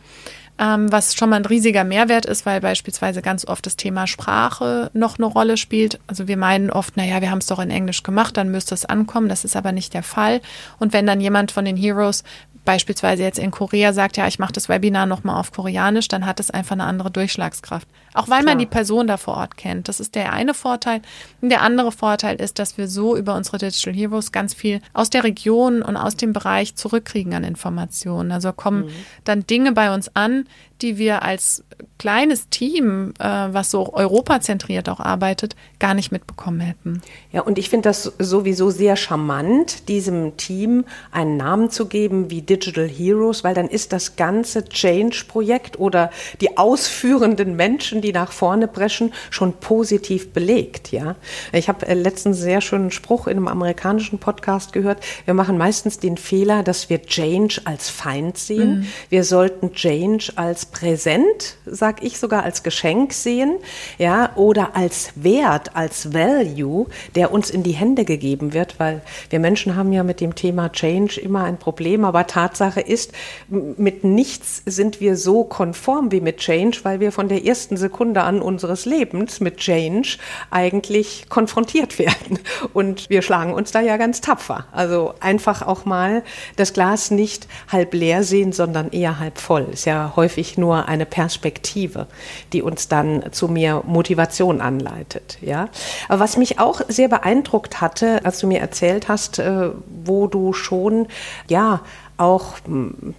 ähm, 0.58 0.92
was 0.92 1.14
schon 1.14 1.30
mal 1.30 1.36
ein 1.36 1.46
riesiger 1.46 1.82
Mehrwert 1.82 2.26
ist, 2.26 2.46
weil 2.46 2.60
beispielsweise 2.60 3.20
ganz 3.22 3.46
oft 3.46 3.66
das 3.66 3.76
Thema 3.76 4.06
Sprache 4.06 4.90
noch 4.92 5.18
eine 5.18 5.26
Rolle 5.26 5.56
spielt. 5.56 5.98
Also 6.06 6.28
wir 6.28 6.36
meinen 6.36 6.70
oft, 6.70 6.96
naja, 6.96 7.20
wir 7.20 7.30
haben 7.30 7.38
es 7.38 7.46
doch 7.46 7.58
in 7.58 7.70
Englisch 7.70 8.04
gemacht, 8.04 8.36
dann 8.36 8.50
müsste 8.50 8.74
es 8.74 8.84
ankommen. 8.84 9.28
Das 9.28 9.44
ist 9.44 9.56
aber 9.56 9.72
nicht 9.72 9.94
der 9.94 10.04
Fall. 10.04 10.40
Und 10.78 10.92
wenn 10.92 11.06
dann 11.06 11.20
jemand 11.20 11.50
von 11.50 11.64
den 11.64 11.76
Heroes 11.76 12.22
beispielsweise 12.64 13.22
jetzt 13.22 13.38
in 13.38 13.50
Korea 13.50 13.92
sagt, 13.92 14.16
ja, 14.16 14.26
ich 14.26 14.38
mache 14.38 14.52
das 14.52 14.68
Webinar 14.68 15.06
nochmal 15.06 15.40
auf 15.40 15.50
Koreanisch, 15.50 16.08
dann 16.08 16.26
hat 16.26 16.40
es 16.40 16.50
einfach 16.50 16.72
eine 16.72 16.84
andere 16.84 17.10
Durchschlagskraft. 17.10 17.88
Auch 18.14 18.28
weil 18.28 18.42
Klar. 18.42 18.52
man 18.54 18.58
die 18.58 18.66
Person 18.66 19.06
da 19.06 19.16
vor 19.16 19.36
Ort 19.36 19.56
kennt. 19.56 19.88
Das 19.88 20.00
ist 20.00 20.14
der 20.14 20.32
eine 20.32 20.54
Vorteil. 20.54 21.00
Und 21.40 21.50
der 21.50 21.62
andere 21.62 21.92
Vorteil 21.92 22.40
ist, 22.40 22.58
dass 22.58 22.78
wir 22.78 22.88
so 22.88 23.16
über 23.16 23.34
unsere 23.34 23.58
Digital 23.58 23.94
Heroes 23.94 24.32
ganz 24.32 24.54
viel 24.54 24.80
aus 24.92 25.10
der 25.10 25.24
Region 25.24 25.82
und 25.82 25.96
aus 25.96 26.16
dem 26.16 26.32
Bereich 26.32 26.74
zurückkriegen 26.76 27.34
an 27.34 27.44
Informationen. 27.44 28.32
Also 28.32 28.52
kommen 28.52 28.86
mhm. 28.86 28.90
dann 29.24 29.46
Dinge 29.46 29.72
bei 29.72 29.94
uns 29.94 30.14
an, 30.14 30.46
die 30.82 30.98
wir 30.98 31.22
als 31.22 31.64
kleines 31.98 32.48
Team, 32.48 33.12
äh, 33.18 33.24
was 33.24 33.70
so 33.70 33.92
europazentriert 33.92 34.88
auch 34.88 35.00
arbeitet, 35.00 35.54
gar 35.78 35.92
nicht 35.94 36.10
mitbekommen 36.10 36.60
hätten. 36.60 37.02
Ja, 37.32 37.42
und 37.42 37.58
ich 37.58 37.68
finde 37.68 37.90
das 37.90 38.04
sowieso 38.18 38.70
sehr 38.70 38.96
charmant, 38.96 39.88
diesem 39.88 40.36
Team 40.38 40.84
einen 41.12 41.36
Namen 41.36 41.70
zu 41.70 41.86
geben 41.86 42.30
wie 42.30 42.40
Digital 42.40 42.88
Heroes, 42.88 43.44
weil 43.44 43.54
dann 43.54 43.68
ist 43.68 43.92
das 43.92 44.16
ganze 44.16 44.64
Change-Projekt 44.64 45.78
oder 45.78 46.10
die 46.40 46.56
ausführenden 46.56 47.56
Menschen, 47.56 47.99
die 48.00 48.12
nach 48.12 48.32
vorne 48.32 48.68
preschen, 48.68 49.12
schon 49.30 49.54
positiv 49.54 50.32
belegt. 50.32 50.92
Ja, 50.92 51.16
ich 51.52 51.68
habe 51.68 51.86
äh, 51.86 51.94
letztens 51.94 52.38
einen 52.38 52.44
sehr 52.44 52.60
schönen 52.60 52.90
Spruch 52.90 53.26
in 53.26 53.36
einem 53.36 53.48
amerikanischen 53.48 54.18
Podcast 54.18 54.72
gehört. 54.72 55.02
Wir 55.24 55.34
machen 55.34 55.58
meistens 55.58 55.98
den 55.98 56.16
Fehler, 56.16 56.62
dass 56.62 56.90
wir 56.90 57.02
Change 57.02 57.60
als 57.64 57.88
Feind 57.90 58.38
sehen. 58.38 58.80
Mhm. 58.80 58.86
Wir 59.08 59.24
sollten 59.24 59.72
Change 59.72 60.32
als 60.36 60.66
Präsent, 60.66 61.56
sag 61.66 62.02
ich 62.02 62.18
sogar 62.18 62.44
als 62.44 62.62
Geschenk 62.62 63.12
sehen, 63.12 63.58
ja, 63.98 64.30
oder 64.36 64.76
als 64.76 65.12
Wert, 65.16 65.76
als 65.76 66.12
Value, 66.12 66.86
der 67.14 67.32
uns 67.32 67.50
in 67.50 67.62
die 67.62 67.72
Hände 67.72 68.04
gegeben 68.04 68.52
wird, 68.52 68.78
weil 68.78 69.02
wir 69.28 69.40
Menschen 69.40 69.76
haben 69.76 69.92
ja 69.92 70.02
mit 70.02 70.20
dem 70.20 70.34
Thema 70.34 70.70
Change 70.70 71.20
immer 71.20 71.44
ein 71.44 71.58
Problem, 71.58 72.04
aber 72.04 72.26
Tatsache 72.26 72.80
ist, 72.80 73.12
mit 73.48 74.04
nichts 74.04 74.62
sind 74.66 75.00
wir 75.00 75.16
so 75.16 75.44
konform 75.44 76.12
wie 76.12 76.20
mit 76.20 76.38
Change, 76.38 76.78
weil 76.82 77.00
wir 77.00 77.12
von 77.12 77.28
der 77.28 77.44
ersten 77.44 77.76
Sekunde 77.76 77.89
an 78.24 78.40
unseres 78.40 78.86
Lebens 78.86 79.40
mit 79.40 79.58
Change 79.58 80.18
eigentlich 80.50 81.26
konfrontiert 81.28 81.98
werden. 81.98 82.38
Und 82.72 83.10
wir 83.10 83.22
schlagen 83.22 83.52
uns 83.52 83.72
da 83.72 83.80
ja 83.80 83.96
ganz 83.96 84.20
tapfer. 84.20 84.66
Also 84.72 85.14
einfach 85.20 85.62
auch 85.66 85.84
mal 85.84 86.22
das 86.56 86.72
Glas 86.72 87.10
nicht 87.10 87.46
halb 87.68 87.94
leer 87.94 88.24
sehen, 88.24 88.52
sondern 88.52 88.90
eher 88.90 89.18
halb 89.18 89.38
voll. 89.38 89.66
Ist 89.72 89.84
ja 89.84 90.12
häufig 90.16 90.56
nur 90.58 90.88
eine 90.88 91.06
Perspektive, 91.06 92.06
die 92.52 92.62
uns 92.62 92.88
dann 92.88 93.24
zu 93.32 93.48
mehr 93.48 93.82
Motivation 93.86 94.60
anleitet. 94.60 95.38
Ja? 95.40 95.68
Aber 96.08 96.20
was 96.20 96.36
mich 96.36 96.58
auch 96.58 96.80
sehr 96.88 97.08
beeindruckt 97.08 97.80
hatte, 97.80 98.24
als 98.24 98.38
du 98.40 98.46
mir 98.46 98.60
erzählt 98.60 99.08
hast, 99.08 99.38
äh, 99.38 99.70
wo 100.04 100.26
du 100.26 100.52
schon 100.52 101.06
ja 101.48 101.82
auch 102.16 102.56
hm, 102.64 103.14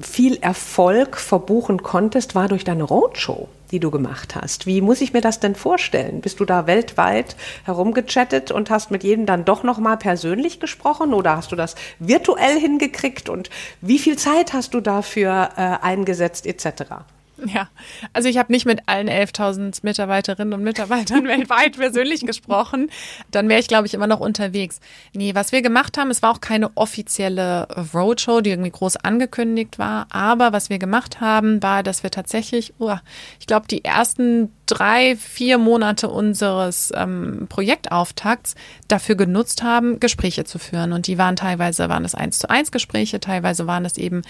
viel 0.00 0.36
Erfolg 0.36 1.16
verbuchen 1.16 1.82
konntest, 1.82 2.34
war 2.34 2.48
durch 2.48 2.64
deine 2.64 2.84
Roadshow, 2.84 3.48
die 3.70 3.80
du 3.80 3.90
gemacht 3.90 4.34
hast. 4.34 4.66
Wie 4.66 4.80
muss 4.80 5.00
ich 5.00 5.12
mir 5.12 5.20
das 5.20 5.40
denn 5.40 5.54
vorstellen? 5.54 6.20
Bist 6.20 6.40
du 6.40 6.44
da 6.44 6.66
weltweit 6.66 7.36
herumgechattet 7.64 8.50
und 8.50 8.70
hast 8.70 8.90
mit 8.90 9.04
jedem 9.04 9.26
dann 9.26 9.44
doch 9.44 9.62
noch 9.62 9.78
mal 9.78 9.96
persönlich 9.96 10.60
gesprochen 10.60 11.14
oder 11.14 11.36
hast 11.36 11.52
du 11.52 11.56
das 11.56 11.74
virtuell 11.98 12.58
hingekriegt 12.58 13.28
und 13.28 13.50
wie 13.80 13.98
viel 13.98 14.16
Zeit 14.16 14.52
hast 14.52 14.74
du 14.74 14.80
dafür 14.80 15.50
äh, 15.56 15.84
eingesetzt 15.84 16.46
etc.? 16.46 16.84
Ja, 17.52 17.68
also 18.12 18.28
ich 18.28 18.38
habe 18.38 18.52
nicht 18.52 18.66
mit 18.66 18.82
allen 18.86 19.08
11.000 19.08 19.80
Mitarbeiterinnen 19.82 20.54
und 20.54 20.62
Mitarbeitern 20.62 21.24
weltweit 21.28 21.76
persönlich 21.76 22.24
gesprochen. 22.26 22.90
Dann 23.30 23.48
wäre 23.48 23.60
ich, 23.60 23.68
glaube 23.68 23.86
ich, 23.86 23.94
immer 23.94 24.06
noch 24.06 24.20
unterwegs. 24.20 24.80
Nee, 25.12 25.34
was 25.34 25.52
wir 25.52 25.62
gemacht 25.62 25.98
haben, 25.98 26.10
es 26.10 26.22
war 26.22 26.30
auch 26.30 26.40
keine 26.40 26.76
offizielle 26.76 27.66
Roadshow, 27.94 28.40
die 28.40 28.50
irgendwie 28.50 28.70
groß 28.70 28.96
angekündigt 28.98 29.78
war. 29.78 30.06
Aber 30.10 30.52
was 30.52 30.70
wir 30.70 30.78
gemacht 30.78 31.20
haben, 31.20 31.62
war, 31.62 31.82
dass 31.82 32.02
wir 32.02 32.10
tatsächlich, 32.10 32.74
oh, 32.78 32.96
ich 33.38 33.46
glaube, 33.46 33.66
die 33.68 33.84
ersten 33.84 34.52
drei, 34.66 35.16
vier 35.16 35.58
Monate 35.58 36.08
unseres 36.08 36.92
ähm, 36.94 37.46
Projektauftakts 37.48 38.54
dafür 38.86 39.16
genutzt 39.16 39.62
haben, 39.62 39.98
Gespräche 39.98 40.44
zu 40.44 40.58
führen. 40.58 40.92
Und 40.92 41.06
die 41.06 41.18
waren 41.18 41.36
teilweise, 41.36 41.88
waren 41.88 42.04
es 42.04 42.14
eins 42.14 42.38
zu 42.38 42.48
eins 42.48 42.70
Gespräche, 42.70 43.18
teilweise 43.18 43.66
waren 43.66 43.84
es 43.84 43.98
eben 43.98 44.22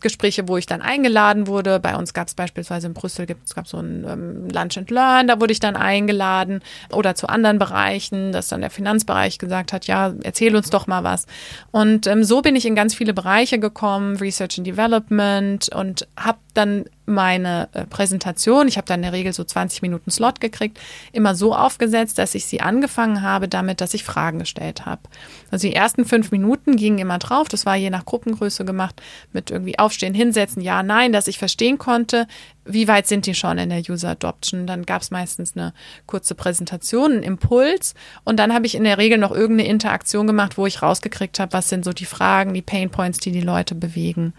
Gespräche, 0.00 0.48
wo 0.48 0.56
ich 0.56 0.66
dann 0.66 0.82
eingeladen 0.82 1.46
wurde. 1.46 1.78
Bei 1.78 1.96
uns 1.96 2.14
gab 2.14 2.28
es 2.28 2.34
beispielsweise 2.34 2.51
in 2.56 2.94
Brüssel, 2.94 3.26
gibt, 3.26 3.46
es 3.46 3.54
gab 3.54 3.66
so 3.66 3.78
ein 3.78 4.04
ähm, 4.08 4.48
Lunch 4.48 4.78
and 4.78 4.90
Learn, 4.90 5.26
da 5.28 5.40
wurde 5.40 5.52
ich 5.52 5.60
dann 5.60 5.76
eingeladen. 5.76 6.60
Oder 6.92 7.14
zu 7.14 7.28
anderen 7.28 7.58
Bereichen, 7.58 8.32
dass 8.32 8.48
dann 8.48 8.60
der 8.60 8.70
Finanzbereich 8.70 9.38
gesagt 9.38 9.72
hat, 9.72 9.86
ja, 9.86 10.12
erzähl 10.22 10.54
uns 10.56 10.70
doch 10.70 10.86
mal 10.86 11.04
was. 11.04 11.26
Und 11.70 12.06
ähm, 12.06 12.24
so 12.24 12.42
bin 12.42 12.56
ich 12.56 12.66
in 12.66 12.74
ganz 12.74 12.94
viele 12.94 13.14
Bereiche 13.14 13.58
gekommen, 13.58 14.16
Research 14.16 14.58
and 14.58 14.66
Development 14.66 15.68
und 15.74 16.06
habe 16.16 16.38
dann 16.54 16.84
meine 17.04 17.68
äh, 17.72 17.84
Präsentation, 17.84 18.68
ich 18.68 18.76
habe 18.76 18.86
dann 18.86 19.00
in 19.00 19.02
der 19.02 19.12
Regel 19.12 19.32
so 19.32 19.42
20 19.42 19.82
Minuten 19.82 20.10
Slot 20.10 20.40
gekriegt, 20.40 20.78
immer 21.12 21.34
so 21.34 21.54
aufgesetzt, 21.54 22.18
dass 22.18 22.34
ich 22.34 22.46
sie 22.46 22.60
angefangen 22.60 23.22
habe 23.22 23.48
damit, 23.48 23.80
dass 23.80 23.94
ich 23.94 24.04
Fragen 24.04 24.38
gestellt 24.38 24.86
habe. 24.86 25.02
Also 25.50 25.66
die 25.66 25.74
ersten 25.74 26.04
fünf 26.04 26.30
Minuten 26.30 26.76
gingen 26.76 26.98
immer 26.98 27.18
drauf, 27.18 27.48
das 27.48 27.66
war 27.66 27.76
je 27.76 27.90
nach 27.90 28.04
Gruppengröße 28.04 28.64
gemacht, 28.64 29.02
mit 29.32 29.50
irgendwie 29.50 29.78
Aufstehen, 29.78 30.14
Hinsetzen, 30.14 30.62
Ja, 30.62 30.82
Nein, 30.82 31.12
dass 31.12 31.26
ich 31.26 31.38
verstehen 31.38 31.78
konnte, 31.78 32.26
wie 32.64 32.86
weit 32.86 33.08
sind 33.08 33.26
die 33.26 33.34
schon 33.34 33.58
in 33.58 33.70
der 33.70 33.82
User 33.88 34.10
Adoption. 34.10 34.66
Dann 34.66 34.86
gab 34.86 35.02
es 35.02 35.10
meistens 35.10 35.56
eine 35.56 35.74
kurze 36.06 36.36
Präsentation, 36.36 37.12
einen 37.12 37.22
Impuls 37.24 37.94
und 38.24 38.38
dann 38.38 38.54
habe 38.54 38.66
ich 38.66 38.76
in 38.76 38.84
der 38.84 38.98
Regel 38.98 39.18
noch 39.18 39.32
irgendeine 39.32 39.68
Interaktion 39.68 40.26
gemacht, 40.26 40.56
wo 40.56 40.66
ich 40.66 40.82
rausgekriegt 40.82 41.40
habe, 41.40 41.52
was 41.52 41.68
sind 41.68 41.84
so 41.84 41.92
die 41.92 42.04
Fragen, 42.04 42.54
die 42.54 42.62
Pain 42.62 42.90
Points, 42.90 43.18
die 43.18 43.32
die 43.32 43.40
Leute 43.40 43.74
bewegen. 43.74 44.34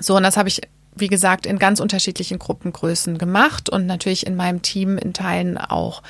So, 0.00 0.16
und 0.16 0.22
das 0.22 0.36
habe 0.36 0.48
ich 0.48 0.62
wie 0.96 1.08
gesagt, 1.08 1.46
in 1.46 1.58
ganz 1.58 1.80
unterschiedlichen 1.80 2.38
Gruppengrößen 2.38 3.18
gemacht 3.18 3.68
und 3.68 3.86
natürlich 3.86 4.26
in 4.26 4.36
meinem 4.36 4.62
Team 4.62 4.98
in 4.98 5.12
Teilen 5.12 5.58
auch. 5.58 6.02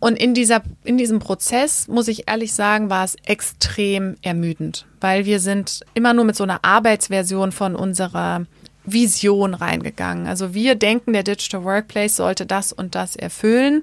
Und 0.00 0.18
in 0.18 0.34
dieser, 0.34 0.62
in 0.84 0.98
diesem 0.98 1.20
Prozess, 1.20 1.88
muss 1.88 2.08
ich 2.08 2.28
ehrlich 2.28 2.52
sagen, 2.52 2.90
war 2.90 3.04
es 3.04 3.16
extrem 3.24 4.16
ermüdend, 4.22 4.86
weil 5.00 5.24
wir 5.24 5.40
sind 5.40 5.80
immer 5.94 6.12
nur 6.12 6.24
mit 6.24 6.36
so 6.36 6.44
einer 6.44 6.64
Arbeitsversion 6.64 7.52
von 7.52 7.74
unserer 7.74 8.46
Vision 8.84 9.54
reingegangen. 9.54 10.26
Also 10.26 10.54
wir 10.54 10.74
denken, 10.74 11.12
der 11.12 11.22
Digital 11.22 11.64
Workplace 11.64 12.16
sollte 12.16 12.46
das 12.46 12.72
und 12.72 12.94
das 12.94 13.16
erfüllen. 13.16 13.82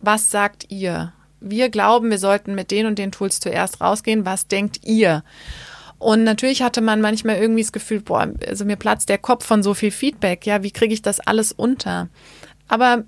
Was 0.00 0.30
sagt 0.30 0.66
ihr? 0.70 1.12
Wir 1.40 1.68
glauben, 1.68 2.10
wir 2.10 2.18
sollten 2.18 2.54
mit 2.54 2.70
den 2.70 2.86
und 2.86 2.98
den 2.98 3.12
Tools 3.12 3.40
zuerst 3.40 3.80
rausgehen. 3.80 4.24
Was 4.24 4.46
denkt 4.48 4.80
ihr? 4.84 5.22
Und 6.02 6.24
natürlich 6.24 6.62
hatte 6.62 6.80
man 6.80 7.00
manchmal 7.00 7.36
irgendwie 7.36 7.62
das 7.62 7.70
Gefühl, 7.70 8.00
boah, 8.00 8.28
also 8.48 8.64
mir 8.64 8.74
platzt 8.74 9.08
der 9.08 9.18
Kopf 9.18 9.46
von 9.46 9.62
so 9.62 9.72
viel 9.72 9.92
Feedback. 9.92 10.44
Ja, 10.46 10.64
wie 10.64 10.72
kriege 10.72 10.92
ich 10.92 11.00
das 11.00 11.20
alles 11.20 11.52
unter? 11.52 12.08
Aber 12.66 13.04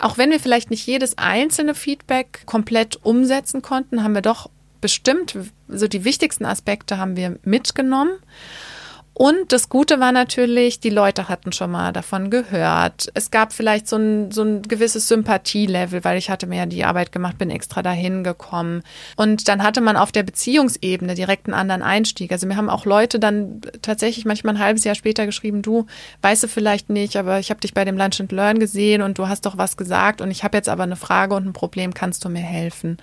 auch 0.00 0.18
wenn 0.18 0.30
wir 0.30 0.38
vielleicht 0.38 0.70
nicht 0.70 0.86
jedes 0.86 1.18
einzelne 1.18 1.74
Feedback 1.74 2.42
komplett 2.46 3.04
umsetzen 3.04 3.60
konnten, 3.60 4.04
haben 4.04 4.14
wir 4.14 4.22
doch 4.22 4.50
bestimmt, 4.80 5.36
so 5.66 5.88
die 5.88 6.04
wichtigsten 6.04 6.44
Aspekte 6.44 6.98
haben 6.98 7.16
wir 7.16 7.40
mitgenommen. 7.42 8.12
Und 9.18 9.50
das 9.52 9.68
Gute 9.68 9.98
war 9.98 10.12
natürlich, 10.12 10.78
die 10.78 10.90
Leute 10.90 11.28
hatten 11.28 11.50
schon 11.50 11.72
mal 11.72 11.92
davon 11.92 12.30
gehört. 12.30 13.10
Es 13.14 13.32
gab 13.32 13.52
vielleicht 13.52 13.88
so 13.88 13.96
ein, 13.96 14.30
so 14.30 14.42
ein 14.44 14.62
gewisses 14.62 15.08
Sympathielevel, 15.08 16.04
weil 16.04 16.18
ich 16.18 16.30
hatte 16.30 16.46
mir 16.46 16.58
ja 16.58 16.66
die 16.66 16.84
Arbeit 16.84 17.10
gemacht, 17.10 17.36
bin 17.36 17.50
extra 17.50 17.82
dahin 17.82 18.22
gekommen. 18.22 18.84
Und 19.16 19.48
dann 19.48 19.64
hatte 19.64 19.80
man 19.80 19.96
auf 19.96 20.12
der 20.12 20.22
Beziehungsebene 20.22 21.16
direkt 21.16 21.48
einen 21.48 21.54
anderen 21.54 21.82
Einstieg. 21.82 22.30
Also 22.30 22.46
mir 22.46 22.54
haben 22.54 22.70
auch 22.70 22.86
Leute 22.86 23.18
dann 23.18 23.60
tatsächlich 23.82 24.24
manchmal 24.24 24.54
ein 24.54 24.60
halbes 24.60 24.84
Jahr 24.84 24.94
später 24.94 25.26
geschrieben, 25.26 25.62
du, 25.62 25.86
weißt 26.22 26.44
du 26.44 26.46
vielleicht 26.46 26.88
nicht, 26.88 27.16
aber 27.16 27.40
ich 27.40 27.50
habe 27.50 27.58
dich 27.58 27.74
bei 27.74 27.84
dem 27.84 27.98
Lunch 27.98 28.20
and 28.20 28.30
Learn 28.30 28.60
gesehen 28.60 29.02
und 29.02 29.18
du 29.18 29.26
hast 29.26 29.46
doch 29.46 29.58
was 29.58 29.76
gesagt 29.76 30.20
und 30.20 30.30
ich 30.30 30.44
habe 30.44 30.56
jetzt 30.56 30.68
aber 30.68 30.84
eine 30.84 30.94
Frage 30.94 31.34
und 31.34 31.44
ein 31.44 31.52
Problem, 31.52 31.92
kannst 31.92 32.24
du 32.24 32.28
mir 32.28 32.38
helfen? 32.38 32.98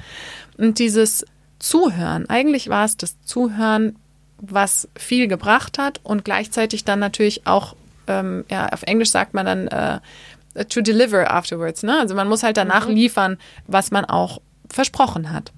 Und 0.58 0.80
dieses 0.80 1.26
Zuhören, 1.60 2.30
eigentlich 2.30 2.70
war 2.70 2.86
es 2.86 2.96
das 2.96 3.22
Zuhören, 3.24 3.98
was 4.38 4.88
viel 4.98 5.28
gebracht 5.28 5.78
hat 5.78 6.00
und 6.04 6.26
gleichzeitig 6.26 6.84
dann 6.84 7.00
natürlich 7.00 7.48
auch, 7.48 7.76
ähm, 8.08 8.46
ja, 8.50 8.68
auf 8.70 8.84
Englisch 8.84 9.10
sagt 9.10 9.34
man 9.34 9.46
dann 9.46 9.68
äh, 9.68 10.66
to 10.66 10.82
deliver 10.82 11.32
afterwards. 11.32 11.84
Ne? 11.84 12.00
Also 12.00 12.16
man 12.16 12.28
muss 12.28 12.44
halt 12.44 12.58
danach 12.58 12.88
mhm. 12.88 12.96
liefern, 12.96 13.38
was 13.68 13.92
man 13.92 14.06
auch 14.06 14.42
versprochen 14.70 15.32
hat. 15.32 15.52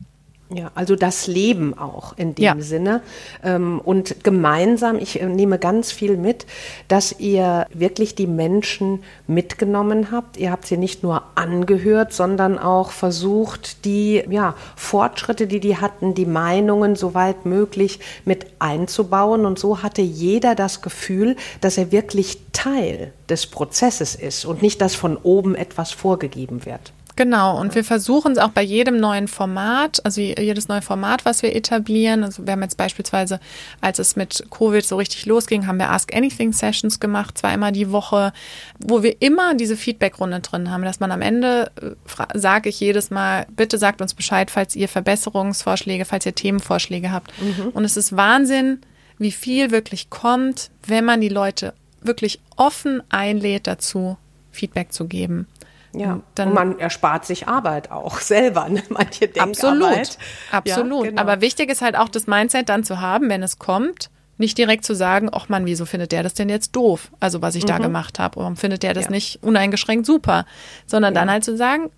Ja, 0.49 0.71
also 0.75 0.95
das 0.95 1.27
Leben 1.27 1.77
auch 1.77 2.17
in 2.17 2.33
dem 2.33 2.43
ja. 2.43 2.55
Sinne. 2.59 3.01
Ähm, 3.43 3.81
und 3.83 4.23
gemeinsam, 4.23 4.97
ich 4.97 5.19
äh, 5.19 5.25
nehme 5.25 5.59
ganz 5.59 5.91
viel 5.91 6.15
mit, 6.15 6.45
dass 6.87 7.19
ihr 7.19 7.67
wirklich 7.73 8.15
die 8.15 8.27
Menschen 8.27 9.03
mitgenommen 9.27 10.09
habt. 10.09 10.37
Ihr 10.37 10.51
habt 10.51 10.65
sie 10.65 10.77
nicht 10.77 11.03
nur 11.03 11.23
angehört, 11.35 12.13
sondern 12.13 12.57
auch 12.57 12.91
versucht, 12.91 13.83
die 13.83 14.23
ja, 14.29 14.55
Fortschritte, 14.77 15.47
die 15.47 15.59
die 15.59 15.77
hatten, 15.77 16.13
die 16.13 16.25
Meinungen 16.25 16.95
soweit 16.95 17.45
möglich 17.45 17.99
mit 18.23 18.45
einzubauen. 18.59 19.45
Und 19.45 19.59
so 19.59 19.83
hatte 19.83 20.01
jeder 20.01 20.55
das 20.55 20.81
Gefühl, 20.81 21.35
dass 21.59 21.77
er 21.77 21.91
wirklich 21.91 22.39
Teil 22.53 23.11
des 23.27 23.47
Prozesses 23.47 24.15
ist 24.15 24.45
und 24.45 24.61
nicht, 24.61 24.79
dass 24.79 24.95
von 24.95 25.17
oben 25.17 25.55
etwas 25.55 25.91
vorgegeben 25.91 26.65
wird. 26.65 26.93
Genau, 27.17 27.59
und 27.59 27.73
wir 27.73 27.83
versuchen 27.83 28.33
es 28.33 28.37
auch 28.37 28.51
bei 28.51 28.61
jedem 28.61 28.99
neuen 28.99 29.27
Format, 29.27 30.05
also 30.05 30.21
jedes 30.21 30.67
neue 30.67 30.83
Format, 30.83 31.25
was 31.25 31.41
wir 31.41 31.55
etablieren. 31.55 32.23
Also 32.23 32.45
wir 32.45 32.51
haben 32.53 32.61
jetzt 32.61 32.77
beispielsweise, 32.77 33.39
als 33.81 33.97
es 33.97 34.15
mit 34.15 34.45
Covid 34.51 34.85
so 34.85 34.97
richtig 34.97 35.25
losging, 35.25 35.65
haben 35.65 35.79
wir 35.79 35.89
Ask 35.89 36.15
Anything 36.15 36.53
Sessions 36.53 36.99
gemacht, 36.99 37.35
zweimal 37.35 37.71
die 37.71 37.91
Woche, 37.91 38.33
wo 38.77 39.01
wir 39.01 39.19
immer 39.19 39.55
diese 39.55 39.75
Feedback-Runde 39.75 40.41
drin 40.41 40.69
haben, 40.69 40.83
dass 40.83 40.99
man 40.99 41.11
am 41.11 41.23
Ende, 41.23 41.71
äh, 41.81 42.37
sage 42.37 42.69
ich 42.69 42.79
jedes 42.79 43.09
Mal, 43.09 43.47
bitte 43.49 43.79
sagt 43.79 43.99
uns 43.99 44.13
Bescheid, 44.13 44.51
falls 44.51 44.75
ihr 44.75 44.87
Verbesserungsvorschläge, 44.87 46.05
falls 46.05 46.27
ihr 46.27 46.35
Themenvorschläge 46.35 47.11
habt. 47.11 47.33
Mhm. 47.41 47.69
Und 47.69 47.83
es 47.83 47.97
ist 47.97 48.15
Wahnsinn, 48.15 48.81
wie 49.17 49.31
viel 49.31 49.71
wirklich 49.71 50.11
kommt, 50.11 50.69
wenn 50.85 51.03
man 51.03 51.19
die 51.19 51.29
Leute 51.29 51.73
wirklich 51.99 52.41
offen 52.57 53.01
einlädt 53.09 53.65
dazu, 53.65 54.17
Feedback 54.51 54.93
zu 54.93 55.07
geben. 55.07 55.47
Ja, 55.93 56.19
dann, 56.35 56.49
und 56.49 56.53
man 56.53 56.79
erspart 56.79 57.25
sich 57.25 57.47
Arbeit 57.47 57.91
auch 57.91 58.19
selber, 58.19 58.69
ne? 58.69 58.83
manche 58.89 59.27
Denkarbeit. 59.27 59.57
Absolut, 59.57 60.17
absolut. 60.51 61.05
Ja, 61.05 61.09
genau. 61.11 61.21
Aber 61.21 61.41
wichtig 61.41 61.69
ist 61.69 61.81
halt 61.81 61.97
auch 61.97 62.09
das 62.09 62.27
Mindset 62.27 62.69
dann 62.69 62.83
zu 62.83 63.01
haben, 63.01 63.29
wenn 63.29 63.43
es 63.43 63.59
kommt, 63.59 64.09
nicht 64.37 64.57
direkt 64.57 64.85
zu 64.85 64.93
sagen, 64.93 65.29
ach 65.31 65.49
man, 65.49 65.65
wieso 65.65 65.85
findet 65.85 66.11
der 66.11 66.23
das 66.23 66.35
denn 66.35 66.49
jetzt 66.49 66.75
doof? 66.75 67.11
Also 67.19 67.41
was 67.41 67.55
ich 67.55 67.63
mhm. 67.63 67.67
da 67.67 67.77
gemacht 67.79 68.19
habe, 68.19 68.37
warum 68.37 68.55
findet 68.55 68.83
der 68.83 68.93
das 68.93 69.05
ja. 69.05 69.11
nicht 69.11 69.41
uneingeschränkt 69.43 70.05
super? 70.05 70.45
Sondern 70.85 71.13
ja. 71.15 71.21
dann 71.21 71.31
halt 71.31 71.43
zu 71.43 71.57
sagen, 71.57 71.89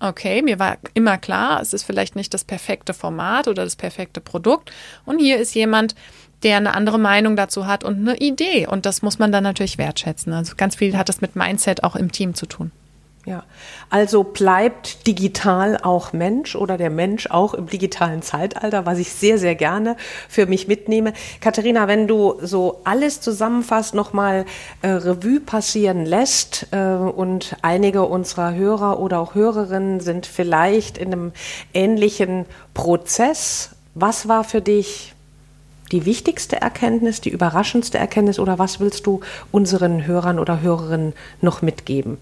okay, 0.00 0.42
mir 0.42 0.58
war 0.58 0.78
immer 0.94 1.18
klar, 1.18 1.60
es 1.60 1.72
ist 1.72 1.82
vielleicht 1.82 2.14
nicht 2.14 2.32
das 2.32 2.44
perfekte 2.44 2.94
Format 2.94 3.48
oder 3.48 3.64
das 3.64 3.76
perfekte 3.76 4.20
Produkt. 4.20 4.70
Und 5.04 5.18
hier 5.18 5.38
ist 5.38 5.54
jemand, 5.54 5.94
der 6.44 6.58
eine 6.58 6.74
andere 6.74 6.98
Meinung 6.98 7.34
dazu 7.34 7.66
hat 7.66 7.82
und 7.82 7.96
eine 7.96 8.16
Idee. 8.18 8.66
Und 8.66 8.86
das 8.86 9.02
muss 9.02 9.18
man 9.18 9.32
dann 9.32 9.42
natürlich 9.42 9.76
wertschätzen. 9.76 10.32
Also 10.32 10.54
ganz 10.56 10.76
viel 10.76 10.96
hat 10.96 11.08
das 11.08 11.20
mit 11.20 11.34
Mindset 11.34 11.82
auch 11.82 11.96
im 11.96 12.12
Team 12.12 12.34
zu 12.34 12.46
tun. 12.46 12.70
Ja, 13.28 13.42
also 13.90 14.24
bleibt 14.24 15.06
digital 15.06 15.76
auch 15.76 16.14
Mensch 16.14 16.56
oder 16.56 16.78
der 16.78 16.88
Mensch 16.88 17.26
auch 17.26 17.52
im 17.52 17.66
digitalen 17.66 18.22
Zeitalter, 18.22 18.86
was 18.86 18.96
ich 18.96 19.12
sehr, 19.12 19.36
sehr 19.36 19.54
gerne 19.54 19.98
für 20.30 20.46
mich 20.46 20.66
mitnehme. 20.66 21.12
Katharina, 21.42 21.88
wenn 21.88 22.08
du 22.08 22.38
so 22.40 22.80
alles 22.84 23.20
zusammenfasst, 23.20 23.94
nochmal 23.94 24.46
äh, 24.80 24.88
Revue 24.88 25.40
passieren 25.40 26.06
lässt 26.06 26.68
äh, 26.70 26.78
und 26.78 27.54
einige 27.60 28.06
unserer 28.06 28.54
Hörer 28.54 28.98
oder 28.98 29.20
auch 29.20 29.34
Hörerinnen 29.34 30.00
sind 30.00 30.24
vielleicht 30.24 30.96
in 30.96 31.12
einem 31.12 31.32
ähnlichen 31.74 32.46
Prozess. 32.72 33.72
Was 33.94 34.26
war 34.26 34.42
für 34.42 34.62
dich 34.62 35.12
die 35.92 36.06
wichtigste 36.06 36.62
Erkenntnis, 36.62 37.20
die 37.20 37.28
überraschendste 37.30 37.98
Erkenntnis 37.98 38.38
oder 38.38 38.58
was 38.58 38.80
willst 38.80 39.06
du 39.06 39.20
unseren 39.52 40.06
Hörern 40.06 40.38
oder 40.38 40.62
Hörerinnen 40.62 41.12
noch 41.42 41.60
mitgeben? 41.60 42.16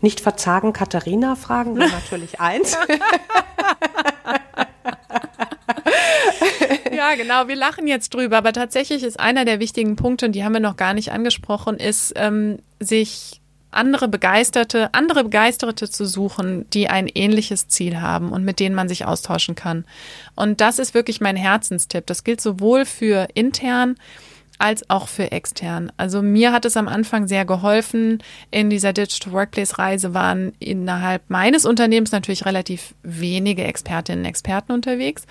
Nicht 0.00 0.20
verzagen, 0.20 0.72
Katharina 0.72 1.36
fragen 1.36 1.78
wir 1.78 1.88
natürlich 1.88 2.40
eins. 2.40 2.76
ja, 6.92 7.14
genau. 7.16 7.48
Wir 7.48 7.56
lachen 7.56 7.86
jetzt 7.86 8.14
drüber, 8.14 8.38
aber 8.38 8.52
tatsächlich 8.52 9.02
ist 9.02 9.20
einer 9.20 9.44
der 9.44 9.60
wichtigen 9.60 9.96
Punkte, 9.96 10.26
und 10.26 10.32
die 10.32 10.44
haben 10.44 10.52
wir 10.54 10.60
noch 10.60 10.76
gar 10.76 10.94
nicht 10.94 11.12
angesprochen, 11.12 11.76
ist, 11.76 12.14
ähm, 12.16 12.60
sich 12.78 13.40
andere 13.70 14.08
Begeisterte, 14.08 14.92
andere 14.92 15.24
Begeisterte 15.24 15.88
zu 15.88 16.06
suchen, 16.06 16.68
die 16.70 16.88
ein 16.88 17.08
ähnliches 17.08 17.68
Ziel 17.68 18.00
haben 18.00 18.32
und 18.32 18.44
mit 18.44 18.58
denen 18.58 18.74
man 18.74 18.88
sich 18.88 19.04
austauschen 19.04 19.54
kann. 19.54 19.84
Und 20.34 20.60
das 20.60 20.78
ist 20.78 20.94
wirklich 20.94 21.20
mein 21.20 21.36
Herzenstipp. 21.36 22.06
Das 22.06 22.24
gilt 22.24 22.40
sowohl 22.40 22.84
für 22.84 23.28
intern 23.34 23.96
als 24.60 24.88
auch 24.90 25.08
für 25.08 25.32
extern. 25.32 25.90
Also 25.96 26.22
mir 26.22 26.52
hat 26.52 26.64
es 26.64 26.76
am 26.76 26.88
Anfang 26.88 27.26
sehr 27.26 27.44
geholfen. 27.44 28.22
In 28.50 28.70
dieser 28.70 28.92
Digital 28.92 29.32
Workplace 29.32 29.78
Reise 29.78 30.14
waren 30.14 30.52
innerhalb 30.58 31.22
meines 31.28 31.64
Unternehmens 31.64 32.12
natürlich 32.12 32.46
relativ 32.46 32.94
wenige 33.02 33.64
Expertinnen 33.64 34.20
und 34.20 34.28
Experten 34.28 34.72
unterwegs, 34.72 35.26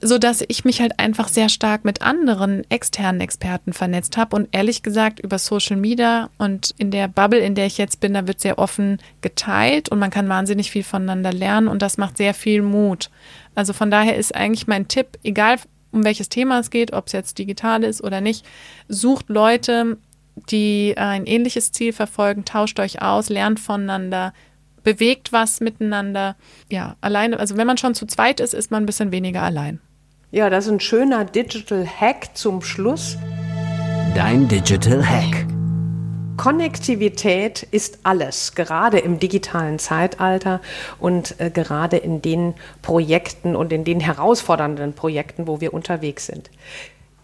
so 0.00 0.18
dass 0.18 0.42
ich 0.48 0.64
mich 0.64 0.80
halt 0.80 0.98
einfach 0.98 1.28
sehr 1.28 1.48
stark 1.48 1.84
mit 1.84 2.02
anderen 2.02 2.68
externen 2.70 3.20
Experten 3.20 3.72
vernetzt 3.72 4.16
habe 4.16 4.34
und 4.36 4.48
ehrlich 4.52 4.82
gesagt 4.82 5.20
über 5.20 5.38
Social 5.38 5.76
Media 5.76 6.30
und 6.38 6.74
in 6.78 6.90
der 6.90 7.08
Bubble, 7.08 7.40
in 7.40 7.54
der 7.54 7.66
ich 7.66 7.78
jetzt 7.78 8.00
bin, 8.00 8.14
da 8.14 8.26
wird 8.26 8.40
sehr 8.40 8.58
offen 8.58 8.98
geteilt 9.20 9.90
und 9.90 9.98
man 9.98 10.10
kann 10.10 10.28
wahnsinnig 10.28 10.70
viel 10.70 10.84
voneinander 10.84 11.32
lernen 11.32 11.68
und 11.68 11.82
das 11.82 11.98
macht 11.98 12.16
sehr 12.16 12.34
viel 12.34 12.62
Mut. 12.62 13.10
Also 13.54 13.72
von 13.72 13.90
daher 13.90 14.16
ist 14.16 14.34
eigentlich 14.34 14.66
mein 14.66 14.88
Tipp, 14.88 15.18
egal 15.22 15.58
um 15.94 16.04
welches 16.04 16.28
Thema 16.28 16.58
es 16.58 16.70
geht, 16.70 16.92
ob 16.92 17.06
es 17.06 17.12
jetzt 17.12 17.38
digital 17.38 17.84
ist 17.84 18.02
oder 18.02 18.20
nicht, 18.20 18.44
sucht 18.88 19.28
Leute, 19.28 19.96
die 20.50 20.94
ein 20.96 21.26
ähnliches 21.26 21.72
Ziel 21.72 21.92
verfolgen, 21.92 22.44
tauscht 22.44 22.80
euch 22.80 23.00
aus, 23.00 23.28
lernt 23.28 23.60
voneinander, 23.60 24.34
bewegt 24.82 25.32
was 25.32 25.60
miteinander. 25.60 26.36
Ja, 26.70 26.96
alleine, 27.00 27.38
also 27.38 27.56
wenn 27.56 27.66
man 27.66 27.78
schon 27.78 27.94
zu 27.94 28.06
zweit 28.06 28.40
ist, 28.40 28.52
ist 28.52 28.70
man 28.70 28.82
ein 28.82 28.86
bisschen 28.86 29.12
weniger 29.12 29.42
allein. 29.42 29.80
Ja, 30.32 30.50
das 30.50 30.66
ist 30.66 30.72
ein 30.72 30.80
schöner 30.80 31.24
Digital 31.24 31.86
Hack 31.86 32.36
zum 32.36 32.60
Schluss. 32.60 33.16
Dein 34.16 34.48
Digital 34.48 35.04
Hack. 35.06 35.43
Konnektivität 36.36 37.62
ist 37.62 38.00
alles, 38.02 38.54
gerade 38.54 38.98
im 38.98 39.18
digitalen 39.18 39.78
Zeitalter 39.78 40.60
und 40.98 41.40
äh, 41.40 41.50
gerade 41.50 41.96
in 41.96 42.22
den 42.22 42.54
Projekten 42.82 43.54
und 43.54 43.72
in 43.72 43.84
den 43.84 44.00
herausfordernden 44.00 44.94
Projekten, 44.94 45.46
wo 45.46 45.60
wir 45.60 45.72
unterwegs 45.72 46.26
sind. 46.26 46.50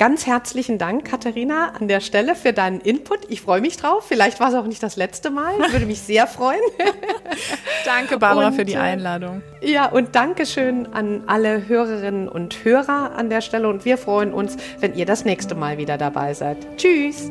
Ganz 0.01 0.27
herzlichen 0.27 0.79
Dank, 0.79 1.05
Katharina, 1.05 1.73
an 1.79 1.87
der 1.87 2.01
Stelle 2.01 2.35
für 2.35 2.55
deinen 2.55 2.81
Input. 2.81 3.19
Ich 3.29 3.43
freue 3.43 3.61
mich 3.61 3.77
drauf. 3.77 4.07
Vielleicht 4.09 4.41
war 4.41 4.49
es 4.49 4.55
auch 4.55 4.65
nicht 4.65 4.83
das 4.83 4.97
letzte 4.97 5.29
Mal. 5.29 5.53
Ich 5.61 5.73
würde 5.73 5.85
mich 5.85 6.01
sehr 6.01 6.27
freuen. 6.27 6.61
danke, 7.85 8.17
Barbara, 8.17 8.47
und, 8.47 8.55
für 8.55 8.65
die 8.65 8.75
äh, 8.75 8.79
Einladung. 8.79 9.43
Ja, 9.61 9.91
und 9.91 10.15
Dankeschön 10.15 10.91
an 10.95 11.25
alle 11.27 11.69
Hörerinnen 11.69 12.31
und 12.31 12.65
Hörer 12.65 13.13
an 13.15 13.29
der 13.29 13.43
Stelle. 13.43 13.69
Und 13.69 13.85
wir 13.85 13.99
freuen 13.99 14.33
uns, 14.33 14.57
wenn 14.79 14.95
ihr 14.95 15.05
das 15.05 15.27
nächste 15.27 15.55
Mal 15.55 15.77
wieder 15.77 15.99
dabei 15.99 16.33
seid. 16.33 16.57
Tschüss. 16.79 17.31